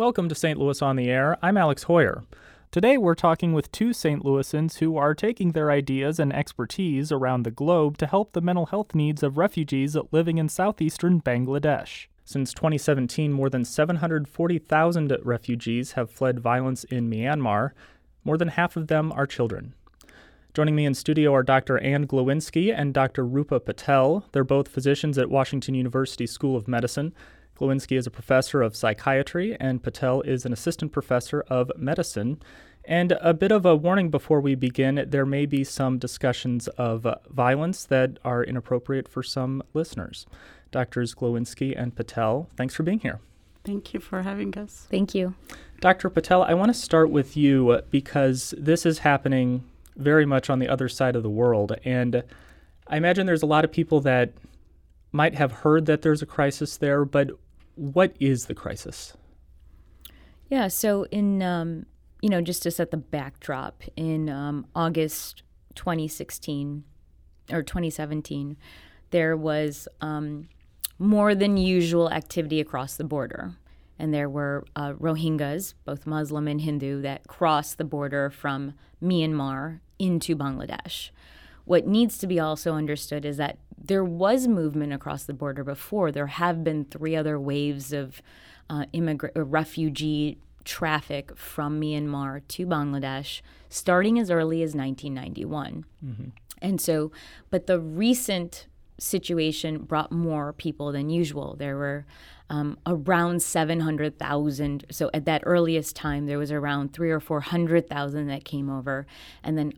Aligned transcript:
Welcome 0.00 0.30
to 0.30 0.34
St. 0.34 0.58
Louis 0.58 0.80
on 0.80 0.96
the 0.96 1.10
Air. 1.10 1.36
I'm 1.42 1.58
Alex 1.58 1.84
Heuer. 1.84 2.24
Today 2.70 2.96
we're 2.96 3.14
talking 3.14 3.52
with 3.52 3.70
two 3.70 3.92
St. 3.92 4.24
Louisans 4.24 4.78
who 4.78 4.96
are 4.96 5.14
taking 5.14 5.52
their 5.52 5.70
ideas 5.70 6.18
and 6.18 6.32
expertise 6.32 7.12
around 7.12 7.42
the 7.42 7.50
globe 7.50 7.98
to 7.98 8.06
help 8.06 8.32
the 8.32 8.40
mental 8.40 8.64
health 8.64 8.94
needs 8.94 9.22
of 9.22 9.36
refugees 9.36 9.98
living 10.10 10.38
in 10.38 10.48
southeastern 10.48 11.20
Bangladesh. 11.20 12.06
Since 12.24 12.54
2017, 12.54 13.30
more 13.30 13.50
than 13.50 13.62
740,000 13.62 15.18
refugees 15.22 15.92
have 15.92 16.10
fled 16.10 16.40
violence 16.40 16.84
in 16.84 17.10
Myanmar. 17.10 17.72
More 18.24 18.38
than 18.38 18.48
half 18.48 18.78
of 18.78 18.86
them 18.86 19.12
are 19.12 19.26
children. 19.26 19.74
Joining 20.54 20.74
me 20.74 20.86
in 20.86 20.94
studio 20.94 21.34
are 21.34 21.42
Dr. 21.42 21.76
Anne 21.76 22.06
Glowinski 22.06 22.74
and 22.74 22.94
Dr. 22.94 23.26
Rupa 23.26 23.60
Patel. 23.60 24.24
They're 24.32 24.44
both 24.44 24.66
physicians 24.66 25.18
at 25.18 25.28
Washington 25.28 25.74
University 25.74 26.26
School 26.26 26.56
of 26.56 26.66
Medicine. 26.66 27.12
Glowinski 27.60 27.98
is 27.98 28.06
a 28.06 28.10
professor 28.10 28.62
of 28.62 28.74
psychiatry, 28.74 29.54
and 29.60 29.82
Patel 29.82 30.22
is 30.22 30.46
an 30.46 30.52
assistant 30.52 30.92
professor 30.92 31.42
of 31.48 31.70
medicine. 31.76 32.40
And 32.86 33.12
a 33.20 33.34
bit 33.34 33.52
of 33.52 33.66
a 33.66 33.76
warning 33.76 34.08
before 34.10 34.40
we 34.40 34.54
begin 34.54 35.04
there 35.08 35.26
may 35.26 35.44
be 35.44 35.62
some 35.64 35.98
discussions 35.98 36.68
of 36.68 37.06
violence 37.28 37.84
that 37.84 38.18
are 38.24 38.42
inappropriate 38.42 39.06
for 39.06 39.22
some 39.22 39.62
listeners. 39.74 40.26
Doctors 40.70 41.14
Glowinski 41.14 41.74
and 41.76 41.94
Patel, 41.94 42.48
thanks 42.56 42.74
for 42.74 42.82
being 42.82 43.00
here. 43.00 43.20
Thank 43.64 43.92
you 43.92 44.00
for 44.00 44.22
having 44.22 44.56
us. 44.56 44.86
Thank 44.90 45.14
you. 45.14 45.34
Dr. 45.80 46.08
Patel, 46.08 46.42
I 46.42 46.54
want 46.54 46.70
to 46.70 46.80
start 46.80 47.10
with 47.10 47.36
you 47.36 47.82
because 47.90 48.54
this 48.56 48.86
is 48.86 49.00
happening 49.00 49.64
very 49.96 50.24
much 50.24 50.48
on 50.48 50.60
the 50.60 50.68
other 50.68 50.88
side 50.88 51.14
of 51.14 51.22
the 51.22 51.28
world. 51.28 51.76
And 51.84 52.24
I 52.86 52.96
imagine 52.96 53.26
there's 53.26 53.42
a 53.42 53.46
lot 53.46 53.66
of 53.66 53.70
people 53.70 54.00
that 54.00 54.32
might 55.12 55.34
have 55.34 55.52
heard 55.52 55.84
that 55.86 56.00
there's 56.00 56.22
a 56.22 56.26
crisis 56.26 56.78
there, 56.78 57.04
but 57.04 57.30
what 57.80 58.14
is 58.20 58.44
the 58.44 58.54
crisis? 58.54 59.16
Yeah, 60.50 60.68
so 60.68 61.04
in, 61.04 61.42
um, 61.42 61.86
you 62.20 62.28
know, 62.28 62.42
just 62.42 62.62
to 62.64 62.70
set 62.70 62.90
the 62.90 62.98
backdrop, 62.98 63.82
in 63.96 64.28
um, 64.28 64.66
August 64.74 65.44
2016 65.76 66.84
or 67.50 67.62
2017, 67.62 68.58
there 69.12 69.34
was 69.34 69.88
um, 70.02 70.50
more 70.98 71.34
than 71.34 71.56
usual 71.56 72.10
activity 72.10 72.60
across 72.60 72.96
the 72.96 73.04
border. 73.04 73.54
And 73.98 74.12
there 74.12 74.28
were 74.28 74.66
uh, 74.76 74.92
Rohingyas, 74.92 75.72
both 75.86 76.06
Muslim 76.06 76.48
and 76.48 76.60
Hindu, 76.60 77.00
that 77.00 77.26
crossed 77.28 77.78
the 77.78 77.84
border 77.84 78.28
from 78.28 78.74
Myanmar 79.02 79.80
into 79.98 80.36
Bangladesh. 80.36 81.10
What 81.70 81.86
needs 81.86 82.18
to 82.18 82.26
be 82.26 82.40
also 82.40 82.74
understood 82.74 83.24
is 83.24 83.36
that 83.36 83.56
there 83.78 84.02
was 84.04 84.48
movement 84.48 84.92
across 84.92 85.22
the 85.22 85.32
border 85.32 85.62
before. 85.62 86.10
There 86.10 86.26
have 86.26 86.64
been 86.64 86.84
three 86.84 87.14
other 87.14 87.38
waves 87.38 87.92
of 87.92 88.20
uh, 88.68 88.86
immigrant 88.92 89.36
uh, 89.36 89.44
refugee 89.44 90.38
traffic 90.64 91.36
from 91.36 91.80
Myanmar 91.80 92.42
to 92.48 92.66
Bangladesh, 92.66 93.40
starting 93.68 94.18
as 94.18 94.32
early 94.32 94.64
as 94.64 94.74
1991. 94.74 95.84
Mm-hmm. 96.04 96.24
And 96.60 96.80
so, 96.80 97.12
but 97.50 97.68
the 97.68 97.78
recent 97.78 98.66
situation 98.98 99.78
brought 99.84 100.10
more 100.10 100.52
people 100.52 100.90
than 100.90 101.08
usual. 101.08 101.54
There 101.56 101.76
were 101.76 102.04
um, 102.48 102.78
around 102.84 103.42
700,000. 103.42 104.86
So 104.90 105.08
at 105.14 105.24
that 105.26 105.44
earliest 105.46 105.94
time, 105.94 106.26
there 106.26 106.36
was 106.36 106.50
around 106.50 106.92
three 106.92 107.12
or 107.12 107.20
400,000 107.20 108.26
that 108.26 108.44
came 108.44 108.68
over. 108.68 109.06
And 109.44 109.56
then 109.56 109.72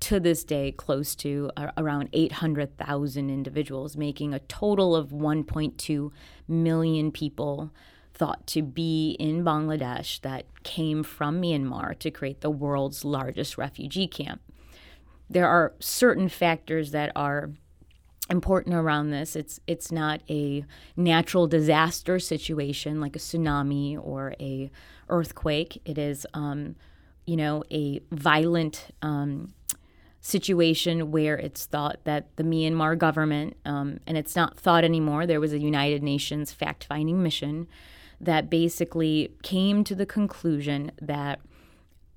to 0.00 0.18
this 0.18 0.44
day 0.44 0.72
close 0.72 1.14
to 1.16 1.50
uh, 1.56 1.70
around 1.76 2.08
800,000 2.12 3.30
individuals, 3.30 3.96
making 3.96 4.34
a 4.34 4.38
total 4.40 4.96
of 4.96 5.08
1.2 5.10 6.10
million 6.48 7.12
people 7.12 7.70
thought 8.14 8.46
to 8.48 8.62
be 8.62 9.16
in 9.18 9.44
Bangladesh 9.44 10.20
that 10.22 10.44
came 10.62 11.02
from 11.02 11.40
Myanmar 11.40 11.98
to 11.98 12.10
create 12.10 12.40
the 12.40 12.50
world's 12.50 13.04
largest 13.04 13.56
refugee 13.56 14.06
camp. 14.06 14.40
There 15.28 15.48
are 15.48 15.74
certain 15.78 16.28
factors 16.28 16.90
that 16.90 17.12
are 17.14 17.50
important 18.30 18.74
around 18.74 19.10
this. 19.10 19.36
It's 19.36 19.60
it's 19.66 19.90
not 19.92 20.20
a 20.28 20.64
natural 20.96 21.46
disaster 21.46 22.18
situation 22.18 23.00
like 23.00 23.16
a 23.16 23.18
tsunami 23.18 23.98
or 24.00 24.34
a 24.40 24.70
earthquake. 25.08 25.80
It 25.84 25.98
is, 25.98 26.26
um, 26.34 26.76
you 27.26 27.36
know, 27.36 27.64
a 27.70 28.00
violent 28.10 28.88
um, 29.02 29.52
situation 30.20 31.10
where 31.10 31.36
it's 31.36 31.66
thought 31.66 32.00
that 32.04 32.36
the 32.36 32.42
Myanmar 32.42 32.96
government, 32.96 33.56
um, 33.64 34.00
and 34.06 34.18
it's 34.18 34.36
not 34.36 34.58
thought 34.58 34.84
anymore, 34.84 35.26
there 35.26 35.40
was 35.40 35.52
a 35.52 35.58
United 35.58 36.02
Nations 36.02 36.52
fact 36.52 36.84
finding 36.84 37.22
mission 37.22 37.66
that 38.20 38.50
basically 38.50 39.32
came 39.42 39.82
to 39.84 39.94
the 39.94 40.04
conclusion 40.04 40.92
that 41.00 41.40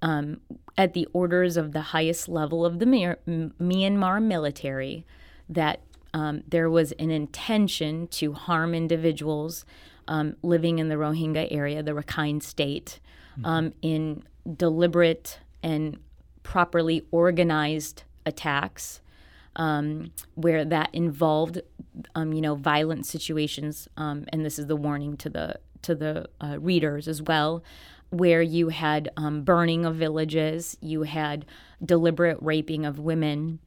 um, 0.01 0.41
at 0.77 0.93
the 0.93 1.07
orders 1.13 1.55
of 1.55 1.71
the 1.71 1.81
highest 1.81 2.27
level 2.27 2.65
of 2.65 2.79
the 2.79 2.85
Myanmar 2.85 4.21
military, 4.21 5.05
that 5.47 5.79
um, 6.13 6.43
there 6.47 6.69
was 6.69 6.91
an 6.93 7.09
intention 7.09 8.07
to 8.07 8.33
harm 8.33 8.75
individuals 8.75 9.63
um, 10.09 10.35
living 10.43 10.79
in 10.79 10.89
the 10.89 10.95
Rohingya 10.95 11.47
area, 11.51 11.81
the 11.81 11.91
Rakhine 11.93 12.43
state, 12.43 12.99
mm-hmm. 13.39 13.69
in 13.81 14.23
deliberate 14.57 15.39
and 15.63 15.97
properly 16.43 17.05
organized 17.11 18.03
attacks 18.25 19.01
um, 19.55 20.11
where 20.35 20.65
that 20.65 20.89
involved, 20.93 21.61
um, 22.15 22.33
you 22.33 22.41
know, 22.41 22.55
violent 22.55 23.05
situations, 23.05 23.87
um, 23.97 24.25
and 24.29 24.45
this 24.45 24.57
is 24.57 24.67
the 24.67 24.75
warning 24.75 25.17
to 25.17 25.29
the 25.29 25.59
to 25.83 25.93
the 25.93 26.27
uh, 26.41 26.57
readers 26.59 27.07
as 27.07 27.21
well, 27.21 27.61
where 28.09 28.41
you 28.41 28.69
had 28.69 29.09
um, 29.17 29.43
burning 29.43 29.85
of 29.85 29.95
villages, 29.95 30.77
you 30.81 31.03
had 31.03 31.45
deliberate 31.83 32.37
raping 32.41 32.85
of 32.85 32.99
women, 32.99 33.59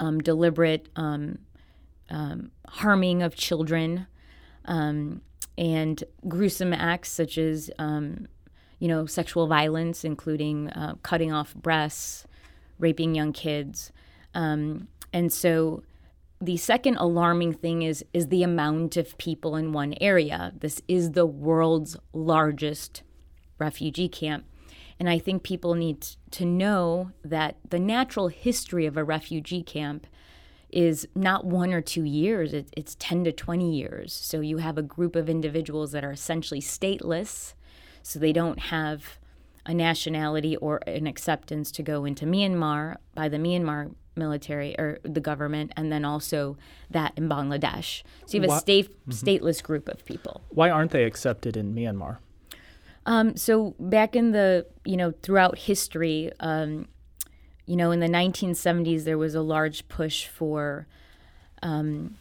um, 0.00 0.18
deliberate 0.18 0.88
um, 0.96 1.38
harming 2.68 3.22
of 3.22 3.34
children, 3.34 4.06
and 4.64 6.04
gruesome 6.26 6.72
acts 6.72 7.10
such 7.10 7.36
as 7.36 7.70
you 8.82 8.88
know, 8.88 9.06
sexual 9.06 9.46
violence, 9.46 10.04
including 10.04 10.68
uh, 10.70 10.96
cutting 11.04 11.32
off 11.32 11.54
breasts, 11.54 12.26
raping 12.80 13.14
young 13.14 13.32
kids. 13.32 13.92
Um, 14.34 14.88
and 15.12 15.32
so 15.32 15.84
the 16.40 16.56
second 16.56 16.96
alarming 16.96 17.52
thing 17.52 17.82
is 17.82 18.04
is 18.12 18.26
the 18.26 18.42
amount 18.42 18.96
of 18.96 19.16
people 19.18 19.54
in 19.54 19.72
one 19.72 19.94
area. 20.00 20.52
This 20.58 20.82
is 20.88 21.12
the 21.12 21.24
world's 21.24 21.96
largest 22.12 23.04
refugee 23.56 24.08
camp. 24.08 24.46
And 24.98 25.08
I 25.08 25.20
think 25.20 25.44
people 25.44 25.74
need 25.76 26.04
to 26.32 26.44
know 26.44 27.12
that 27.24 27.58
the 27.70 27.78
natural 27.78 28.26
history 28.28 28.86
of 28.86 28.96
a 28.96 29.04
refugee 29.04 29.62
camp 29.62 30.08
is 30.70 31.06
not 31.14 31.44
one 31.44 31.72
or 31.72 31.82
two 31.82 32.02
years, 32.02 32.52
it's 32.52 32.96
10 32.98 33.22
to 33.24 33.32
20 33.32 33.72
years. 33.72 34.12
So 34.12 34.40
you 34.40 34.56
have 34.56 34.76
a 34.76 34.82
group 34.82 35.14
of 35.14 35.30
individuals 35.30 35.92
that 35.92 36.04
are 36.04 36.10
essentially 36.10 36.60
stateless 36.60 37.54
so 38.02 38.18
they 38.18 38.32
don't 38.32 38.58
have 38.58 39.18
a 39.64 39.74
nationality 39.74 40.56
or 40.56 40.78
an 40.86 41.06
acceptance 41.06 41.70
to 41.72 41.82
go 41.82 42.04
into 42.04 42.26
Myanmar 42.26 42.96
by 43.14 43.28
the 43.28 43.36
Myanmar 43.36 43.94
military 44.16 44.78
or 44.78 44.98
the 45.02 45.20
government, 45.20 45.72
and 45.76 45.90
then 45.90 46.04
also 46.04 46.56
that 46.90 47.12
in 47.16 47.28
Bangladesh. 47.28 48.02
So 48.26 48.36
you 48.36 48.42
have 48.42 48.50
a 48.50 48.60
state, 48.60 48.90
mm-hmm. 49.08 49.12
stateless 49.12 49.62
group 49.62 49.88
of 49.88 50.04
people. 50.04 50.42
Why 50.50 50.70
aren't 50.70 50.90
they 50.90 51.04
accepted 51.04 51.56
in 51.56 51.74
Myanmar? 51.74 52.18
Um, 53.06 53.36
so 53.36 53.74
back 53.78 54.14
in 54.14 54.32
the 54.32 54.66
you 54.84 54.96
know 54.96 55.12
throughout 55.22 55.58
history, 55.58 56.30
um, 56.40 56.88
you 57.66 57.76
know 57.76 57.90
in 57.90 58.00
the 58.00 58.08
1970s 58.08 59.04
there 59.04 59.18
was 59.18 59.34
a 59.34 59.42
large 59.42 59.88
push 59.88 60.26
for 60.26 60.86
um, 61.62 62.16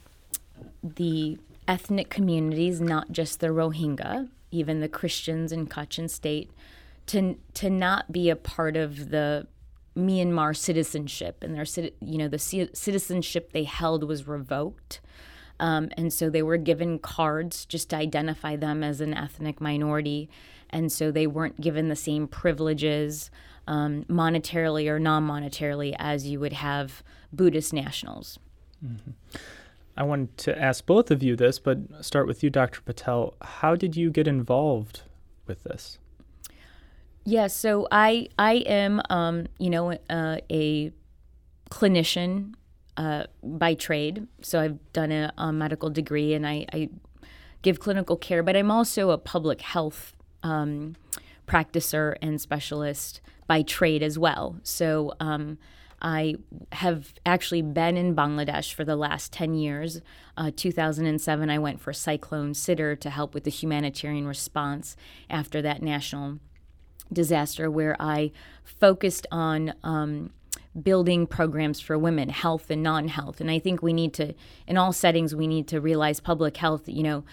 the 0.84 1.38
ethnic 1.68 2.10
communities, 2.10 2.82
not 2.82 3.12
just 3.12 3.40
the 3.40 3.48
Rohingya, 3.48 4.30
even 4.52 4.80
the 4.80 4.90
Christians 4.90 5.52
in 5.52 5.68
Kachin 5.68 6.10
state, 6.10 6.52
to 7.08 7.38
to 7.56 7.70
not 7.70 8.12
be 8.12 8.30
a 8.30 8.36
part 8.36 8.78
of 8.78 9.10
the 9.10 9.48
Myanmar 9.98 10.56
citizenship, 10.56 11.44
and 11.44 11.56
their 11.56 11.66
you 12.02 12.18
know 12.18 12.28
the 12.28 12.40
citizenship 12.40 13.52
they 13.52 13.64
held 13.64 14.04
was 14.04 14.28
revoked. 14.28 15.02
Um, 15.60 15.90
and 15.96 16.12
so 16.12 16.30
they 16.30 16.42
were 16.42 16.58
given 16.58 16.98
cards 16.98 17.66
just 17.66 17.92
to 17.92 17.96
identify 17.96 18.56
them 18.56 18.84
as 18.84 19.00
an 19.00 19.14
ethnic 19.14 19.62
minority. 19.62 20.28
And 20.72 20.92
so 20.92 21.12
they 21.12 21.28
weren't 21.28 21.62
given 21.62 21.88
the 21.88 21.96
same 21.96 22.28
privileges, 22.28 23.30
um, 23.68 24.04
monetarily 24.06 24.88
or 24.88 25.00
non 25.00 25.28
monetarily, 25.28 25.96
as 26.00 26.26
you 26.26 26.40
would 26.40 26.54
have 26.54 27.04
Buddhist 27.32 27.74
nationals. 27.74 28.40
Mm-hmm. 28.84 29.12
I 29.98 30.04
wanted 30.04 30.38
to 30.40 30.60
ask 30.60 30.86
both 30.86 31.12
of 31.12 31.22
you 31.22 31.36
this, 31.36 31.60
but 31.60 31.80
start 32.02 32.28
with 32.28 32.44
you, 32.44 32.50
Dr. 32.50 32.82
Patel. 32.82 33.36
How 33.42 33.76
did 33.76 33.96
you 33.96 34.10
get 34.10 34.28
involved 34.28 35.02
with 35.48 35.64
this? 35.64 35.98
Yeah, 37.24 37.48
so 37.48 37.88
I 37.92 38.30
I 38.40 38.54
am 38.66 39.02
um, 39.10 39.48
you 39.60 39.70
know 39.70 39.92
uh, 40.10 40.38
a 40.50 40.92
clinician 41.70 42.54
uh, 42.98 43.24
by 43.44 43.74
trade. 43.74 44.28
So 44.42 44.60
I've 44.60 44.94
done 44.94 45.12
a, 45.12 45.32
a 45.38 45.52
medical 45.52 45.90
degree 45.90 46.34
and 46.34 46.46
I, 46.46 46.66
I, 46.74 46.90
give 47.62 47.80
clinical 47.80 48.18
care, 48.18 48.42
but 48.42 48.56
I'm 48.56 48.72
also 48.72 49.12
a 49.12 49.18
public 49.18 49.62
health 49.62 50.14
um, 50.42 50.96
practicer 51.48 52.16
and 52.22 52.42
specialist 52.42 53.22
by 53.48 53.62
trade 53.62 54.02
as 54.02 54.18
well. 54.18 54.58
So 54.64 55.14
um, 55.20 55.60
I 56.02 56.36
have 56.72 57.14
actually 57.26 57.62
been 57.62 57.96
in 57.96 58.16
Bangladesh 58.16 58.74
for 58.74 58.84
the 58.84 58.96
last 58.96 59.32
10 59.32 59.54
years. 59.54 60.02
Uh, 60.36 60.52
2007, 60.56 61.50
I 61.50 61.60
went 61.60 61.80
for 61.80 61.94
Cyclone 61.94 62.54
Sidr 62.54 63.00
to 63.00 63.10
help 63.10 63.34
with 63.34 63.44
the 63.44 63.52
humanitarian 63.52 64.28
response 64.28 64.96
after 65.30 65.62
that 65.62 65.82
national 65.82 66.40
disaster, 67.14 67.70
where 67.70 67.96
I 68.00 68.32
focused 68.64 69.28
on 69.32 69.74
um, 69.84 70.32
building 70.82 71.28
programs 71.28 71.80
for 71.80 71.98
women, 71.98 72.30
health 72.30 72.70
and 72.70 72.82
non 72.82 73.08
health. 73.08 73.42
And 73.42 73.52
I 73.52 73.60
think 73.60 73.84
we 73.84 73.94
need 73.94 74.14
to, 74.16 74.34
in 74.68 74.78
all 74.78 74.94
settings, 74.94 75.36
we 75.36 75.48
need 75.48 75.68
to 75.68 75.82
realize 75.82 76.20
public 76.20 76.58
health, 76.58 76.88
you 76.88 77.04
know, 77.04 77.24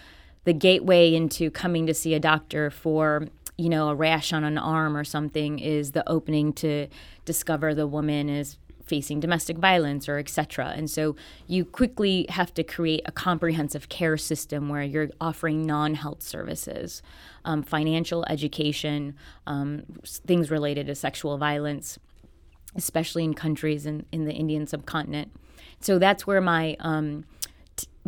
the 0.43 0.53
gateway 0.53 1.13
into 1.13 1.51
coming 1.51 1.85
to 1.87 1.93
see 1.93 2.13
a 2.13 2.19
doctor 2.19 2.69
for 2.69 3.27
you 3.59 3.67
know, 3.67 3.89
a 3.89 3.95
rash 3.95 4.31
on 4.31 4.45
an 4.45 4.57
arm 4.57 4.95
or 4.95 5.03
something 5.03 5.59
is 5.59 5.91
the 5.91 6.09
opening 6.09 6.53
to 6.53 6.87
discover 7.25 7.75
the 7.75 7.85
woman 7.85 8.29
is 8.29 8.57
facing 8.85 9.19
domestic 9.19 9.57
violence 9.57 10.07
or 10.07 10.17
etc. 10.17 10.73
And 10.75 10.89
so 10.89 11.17
you 11.45 11.65
quickly 11.65 12.25
have 12.29 12.53
to 12.53 12.63
create 12.63 13.01
a 13.05 13.11
comprehensive 13.11 13.89
care 13.89 14.15
system 14.15 14.69
where 14.69 14.81
you're 14.81 15.09
offering 15.19 15.65
non-health 15.65 16.23
services, 16.23 17.03
um, 17.43 17.61
financial 17.61 18.25
education, 18.29 19.15
um, 19.45 19.83
things 20.05 20.49
related 20.49 20.87
to 20.87 20.95
sexual 20.95 21.37
violence, 21.37 21.99
especially 22.75 23.25
in 23.25 23.33
countries 23.33 23.85
in, 23.85 24.05
in 24.13 24.23
the 24.23 24.33
Indian 24.33 24.67
subcontinent. 24.67 25.31
So 25.81 25.99
that's 25.99 26.25
where 26.25 26.41
my 26.41 26.77
um, 26.79 27.25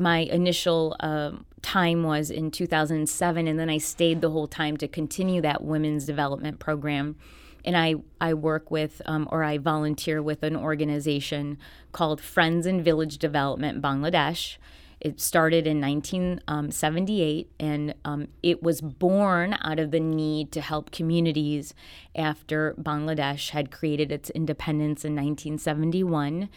my 0.02 0.20
initial 0.20 0.96
uh, 1.00 1.32
time 1.62 2.04
was 2.04 2.32
in 2.32 2.52
2007, 2.52 3.48
and 3.48 3.60
then 3.60 3.70
I 3.70 3.78
stayed 3.78 4.22
the 4.22 4.32
whole 4.32 4.48
time 4.48 4.76
to 4.78 4.88
continue 4.88 5.42
that 5.42 5.64
women's 5.64 6.06
development 6.06 6.60
program. 6.60 7.16
And 7.64 7.78
I, 7.78 7.96
I 8.20 8.34
work 8.34 8.72
with 8.72 9.02
um, 9.06 9.28
or 9.32 9.44
I 9.44 9.60
volunteer 9.60 10.22
with 10.22 10.42
an 10.42 10.56
organization 10.56 11.60
called 11.92 12.20
Friends 12.20 12.66
in 12.66 12.82
Village 12.84 13.20
Development 13.20 13.82
Bangladesh. 13.82 14.58
It 15.00 15.20
started 15.20 15.66
in 15.66 15.82
1978 15.82 17.50
and 17.60 17.96
um, 18.06 18.28
it 18.44 18.62
was 18.62 18.82
born 18.82 19.58
out 19.62 19.80
of 19.80 19.90
the 19.90 20.00
need 20.00 20.52
to 20.52 20.62
help 20.62 20.92
communities 20.92 21.74
after 22.16 22.76
Bangladesh 22.80 23.50
had 23.50 23.72
created 23.72 24.12
its 24.12 24.30
independence 24.30 25.04
in 25.04 25.14
1971 25.14 26.50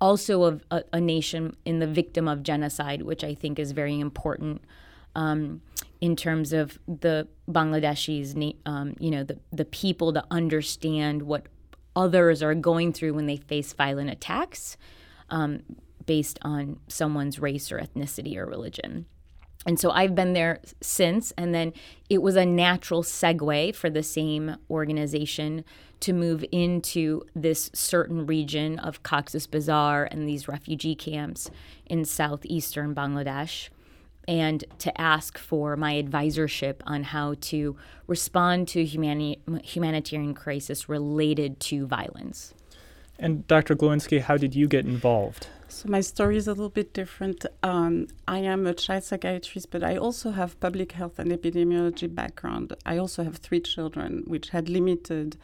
also 0.00 0.44
of 0.44 0.64
a, 0.70 0.82
a, 0.92 1.00
nation 1.00 1.56
in 1.64 1.80
the 1.80 1.86
victim 1.86 2.28
of 2.28 2.42
genocide, 2.42 3.02
which 3.02 3.24
I 3.24 3.34
think 3.34 3.58
is 3.58 3.72
very 3.72 3.98
important 3.98 4.62
um, 5.14 5.60
in 6.00 6.14
terms 6.14 6.52
of 6.52 6.78
the 6.86 7.26
Bangladeshis, 7.50 8.54
um, 8.64 8.94
you 9.00 9.10
know, 9.10 9.24
the, 9.24 9.38
the 9.52 9.64
people 9.64 10.12
to 10.12 10.24
understand 10.30 11.22
what 11.22 11.46
others 11.96 12.42
are 12.42 12.54
going 12.54 12.92
through 12.92 13.14
when 13.14 13.26
they 13.26 13.36
face 13.36 13.72
violent 13.72 14.10
attacks 14.10 14.76
um, 15.30 15.62
based 16.06 16.38
on 16.42 16.78
someone's 16.86 17.40
race 17.40 17.72
or 17.72 17.78
ethnicity 17.80 18.36
or 18.36 18.46
religion. 18.46 19.06
And 19.66 19.78
so 19.78 19.90
I've 19.90 20.14
been 20.14 20.32
there 20.32 20.60
since, 20.80 21.32
and 21.36 21.54
then 21.54 21.72
it 22.08 22.22
was 22.22 22.36
a 22.36 22.46
natural 22.46 23.02
segue 23.02 23.74
for 23.74 23.90
the 23.90 24.02
same 24.02 24.56
organization 24.70 25.64
to 26.00 26.12
move 26.12 26.44
into 26.52 27.22
this 27.34 27.70
certain 27.74 28.24
region 28.24 28.78
of 28.78 29.02
Cox's 29.02 29.46
Bazar 29.46 30.04
and 30.04 30.28
these 30.28 30.48
refugee 30.48 30.94
camps 30.94 31.50
in 31.86 32.04
southeastern 32.04 32.94
Bangladesh 32.94 33.68
and 34.28 34.62
to 34.78 35.00
ask 35.00 35.38
for 35.38 35.74
my 35.74 35.94
advisorship 35.94 36.76
on 36.84 37.02
how 37.02 37.34
to 37.40 37.76
respond 38.06 38.68
to 38.68 38.84
humani- 38.84 39.40
humanitarian 39.64 40.34
crisis 40.34 40.88
related 40.88 41.58
to 41.60 41.86
violence. 41.86 42.52
And 43.18 43.46
Dr. 43.48 43.74
Glowinski, 43.74 44.20
how 44.20 44.36
did 44.36 44.54
you 44.54 44.68
get 44.68 44.84
involved? 44.84 45.48
So 45.66 45.88
my 45.88 46.00
story 46.00 46.36
is 46.36 46.46
a 46.46 46.52
little 46.52 46.70
bit 46.70 46.94
different. 46.94 47.44
Um, 47.62 48.06
I 48.26 48.38
am 48.38 48.66
a 48.66 48.72
child 48.72 49.04
psychiatrist, 49.04 49.70
but 49.70 49.82
I 49.82 49.96
also 49.96 50.30
have 50.30 50.58
public 50.60 50.92
health 50.92 51.18
and 51.18 51.30
epidemiology 51.30 52.12
background. 52.12 52.74
I 52.86 52.96
also 52.96 53.24
have 53.24 53.36
three 53.36 53.60
children, 53.60 54.22
which 54.26 54.50
had 54.50 54.68
limited 54.68 55.36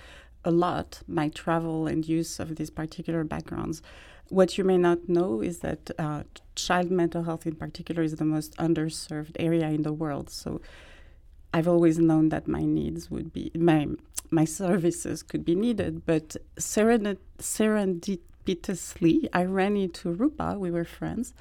a 0.45 0.51
lot 0.51 1.03
my 1.07 1.29
travel 1.31 1.87
and 1.87 2.07
use 2.07 2.39
of 2.39 2.57
these 2.57 2.71
particular 2.71 3.25
backgrounds. 3.25 3.83
What 4.29 4.57
you 4.57 4.65
may 4.65 4.79
not 4.79 5.09
know 5.09 5.43
is 5.43 5.59
that 5.59 5.91
uh, 5.99 6.23
child 6.55 6.91
mental 6.91 7.25
health, 7.25 7.47
in 7.47 7.57
particular, 7.57 8.03
is 8.03 8.15
the 8.17 8.25
most 8.25 8.57
underserved 8.57 9.37
area 9.39 9.69
in 9.69 9.83
the 9.83 9.93
world. 9.93 10.31
So 10.31 10.61
I've 11.55 11.69
always 11.69 11.99
known 12.01 12.31
that 12.31 12.49
my 12.49 12.63
needs 12.63 13.13
would 13.13 13.33
be 13.33 13.53
my 13.55 13.87
my 14.31 14.45
services 14.45 15.23
could 15.23 15.45
be 15.45 15.55
needed, 15.55 16.05
but 16.05 16.37
serendipitously, 16.57 19.29
I 19.33 19.45
ran 19.45 19.77
into 19.77 20.13
Rupa. 20.13 20.57
We 20.59 20.73
were 20.73 20.85
friends, 20.85 21.33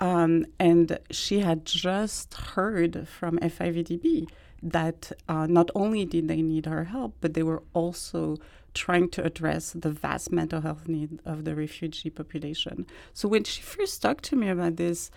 um, 0.00 0.46
and 0.58 0.98
she 1.10 1.40
had 1.40 1.66
just 1.66 2.32
heard 2.32 3.06
from 3.06 3.38
FIVDB 3.38 4.30
that 4.62 5.12
uh, 5.28 5.46
not 5.46 5.70
only 5.74 6.06
did 6.06 6.28
they 6.28 6.40
need 6.40 6.64
her 6.64 6.84
help, 6.84 7.16
but 7.20 7.34
they 7.34 7.42
were 7.42 7.62
also 7.74 8.38
trying 8.72 9.10
to 9.10 9.22
address 9.22 9.72
the 9.72 9.90
vast 9.90 10.32
mental 10.32 10.62
health 10.62 10.88
need 10.88 11.20
of 11.26 11.44
the 11.44 11.54
refugee 11.54 12.08
population. 12.08 12.86
So 13.12 13.28
when 13.28 13.44
she 13.44 13.60
first 13.60 14.00
talked 14.00 14.24
to 14.24 14.36
me 14.36 14.48
about 14.48 14.76
this, 14.76 15.10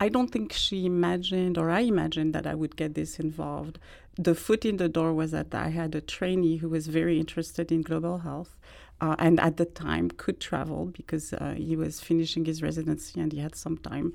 I 0.00 0.08
don't 0.08 0.30
think 0.30 0.52
she 0.52 0.86
imagined 0.86 1.58
or 1.58 1.70
I 1.70 1.80
imagined 1.80 2.34
that 2.34 2.46
I 2.46 2.54
would 2.54 2.76
get 2.76 2.94
this 2.94 3.18
involved. 3.18 3.78
The 4.16 4.34
foot 4.34 4.64
in 4.64 4.76
the 4.76 4.88
door 4.88 5.12
was 5.12 5.32
that 5.32 5.54
I 5.54 5.68
had 5.68 5.94
a 5.94 6.00
trainee 6.00 6.58
who 6.58 6.68
was 6.68 6.86
very 6.86 7.18
interested 7.18 7.72
in 7.72 7.82
global 7.82 8.18
health. 8.18 8.56
Uh, 9.00 9.14
and 9.18 9.38
at 9.38 9.56
the 9.56 9.64
time 9.64 10.10
could 10.10 10.40
travel 10.40 10.86
because 10.86 11.32
uh, 11.32 11.54
he 11.56 11.76
was 11.76 12.00
finishing 12.00 12.44
his 12.44 12.62
residency 12.62 13.20
and 13.20 13.32
he 13.32 13.38
had 13.38 13.54
some 13.54 13.78
time. 13.78 14.12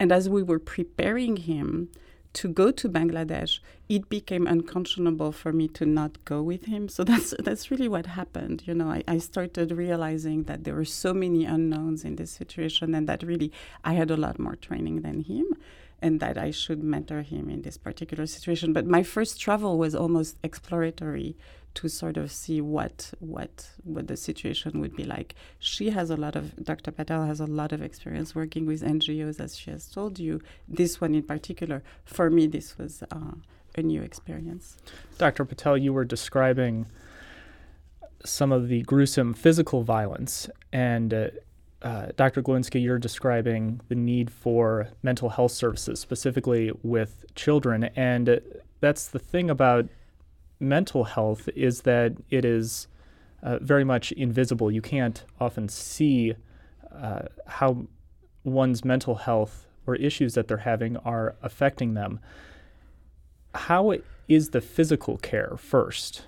And 0.00 0.10
as 0.10 0.28
we 0.28 0.42
were 0.42 0.58
preparing 0.58 1.36
him 1.36 1.90
to 2.34 2.48
go 2.48 2.70
to 2.70 2.88
Bangladesh, 2.88 3.60
it 3.88 4.08
became 4.08 4.46
unconscionable 4.46 5.32
for 5.32 5.52
me 5.52 5.68
to 5.68 5.84
not 5.84 6.24
go 6.24 6.42
with 6.42 6.64
him. 6.64 6.88
So 6.88 7.04
that's 7.10 7.34
that's 7.38 7.70
really 7.70 7.88
what 7.88 8.06
happened. 8.06 8.62
You 8.66 8.74
know, 8.74 8.88
I, 8.88 9.02
I 9.06 9.18
started 9.18 9.72
realizing 9.72 10.44
that 10.44 10.64
there 10.64 10.74
were 10.74 10.84
so 10.84 11.12
many 11.12 11.44
unknowns 11.44 12.04
in 12.04 12.16
this 12.16 12.30
situation 12.30 12.94
and 12.94 13.08
that 13.08 13.22
really 13.22 13.52
I 13.84 13.94
had 13.94 14.10
a 14.10 14.16
lot 14.16 14.38
more 14.38 14.56
training 14.56 15.02
than 15.02 15.20
him 15.20 15.46
and 16.02 16.18
that 16.20 16.36
I 16.36 16.50
should 16.50 16.82
mentor 16.82 17.22
him 17.22 17.48
in 17.48 17.62
this 17.62 17.78
particular 17.78 18.26
situation. 18.26 18.72
But 18.72 18.86
my 18.86 19.02
first 19.04 19.40
travel 19.40 19.78
was 19.78 19.94
almost 19.94 20.36
exploratory 20.42 21.36
to 21.74 21.88
sort 21.88 22.18
of 22.18 22.30
see 22.30 22.60
what 22.60 23.12
what 23.20 23.70
what 23.84 24.08
the 24.08 24.16
situation 24.16 24.80
would 24.80 24.94
be 24.94 25.04
like. 25.04 25.34
She 25.58 25.90
has 25.90 26.10
a 26.10 26.16
lot 26.16 26.36
of 26.36 26.56
Dr. 26.62 26.90
Patel 26.90 27.24
has 27.24 27.40
a 27.40 27.46
lot 27.46 27.72
of 27.72 27.80
experience 27.80 28.34
working 28.34 28.66
with 28.66 28.82
NGOs, 28.82 29.40
as 29.40 29.56
she 29.56 29.70
has 29.70 29.86
told 29.86 30.18
you. 30.18 30.42
This 30.68 31.00
one 31.00 31.14
in 31.14 31.22
particular, 31.22 31.82
for 32.04 32.28
me, 32.28 32.46
this 32.46 32.76
was 32.76 33.02
uh, 33.10 33.36
a 33.76 33.82
new 33.82 34.02
experience. 34.02 34.76
Dr. 35.18 35.44
Patel, 35.44 35.78
you 35.78 35.92
were 35.92 36.04
describing 36.04 36.86
some 38.24 38.52
of 38.52 38.68
the 38.68 38.82
gruesome 38.82 39.32
physical 39.34 39.82
violence, 39.82 40.50
and 40.72 41.14
uh, 41.14 41.28
uh, 41.82 42.06
Dr. 42.16 42.42
Glowinski, 42.42 42.82
you're 42.82 42.98
describing 42.98 43.80
the 43.88 43.94
need 43.94 44.30
for 44.30 44.88
mental 45.02 45.30
health 45.30 45.52
services, 45.52 46.00
specifically 46.00 46.70
with 46.82 47.24
children, 47.34 47.84
and 47.96 48.40
that's 48.80 49.08
the 49.08 49.18
thing 49.18 49.50
about 49.50 49.88
mental 50.60 51.04
health 51.04 51.48
is 51.56 51.82
that 51.82 52.12
it 52.30 52.44
is 52.44 52.86
uh, 53.42 53.58
very 53.58 53.84
much 53.84 54.12
invisible. 54.12 54.70
You 54.70 54.82
can't 54.82 55.24
often 55.40 55.68
see 55.68 56.34
uh, 56.94 57.22
how 57.46 57.86
one's 58.44 58.84
mental 58.84 59.16
health 59.16 59.66
or 59.86 59.96
issues 59.96 60.34
that 60.34 60.48
they're 60.48 60.58
having 60.58 60.96
are 60.98 61.34
affecting 61.42 61.94
them. 61.94 62.20
How 63.54 63.94
is 64.28 64.50
the 64.50 64.60
physical 64.60 65.16
care 65.18 65.56
first? 65.56 66.26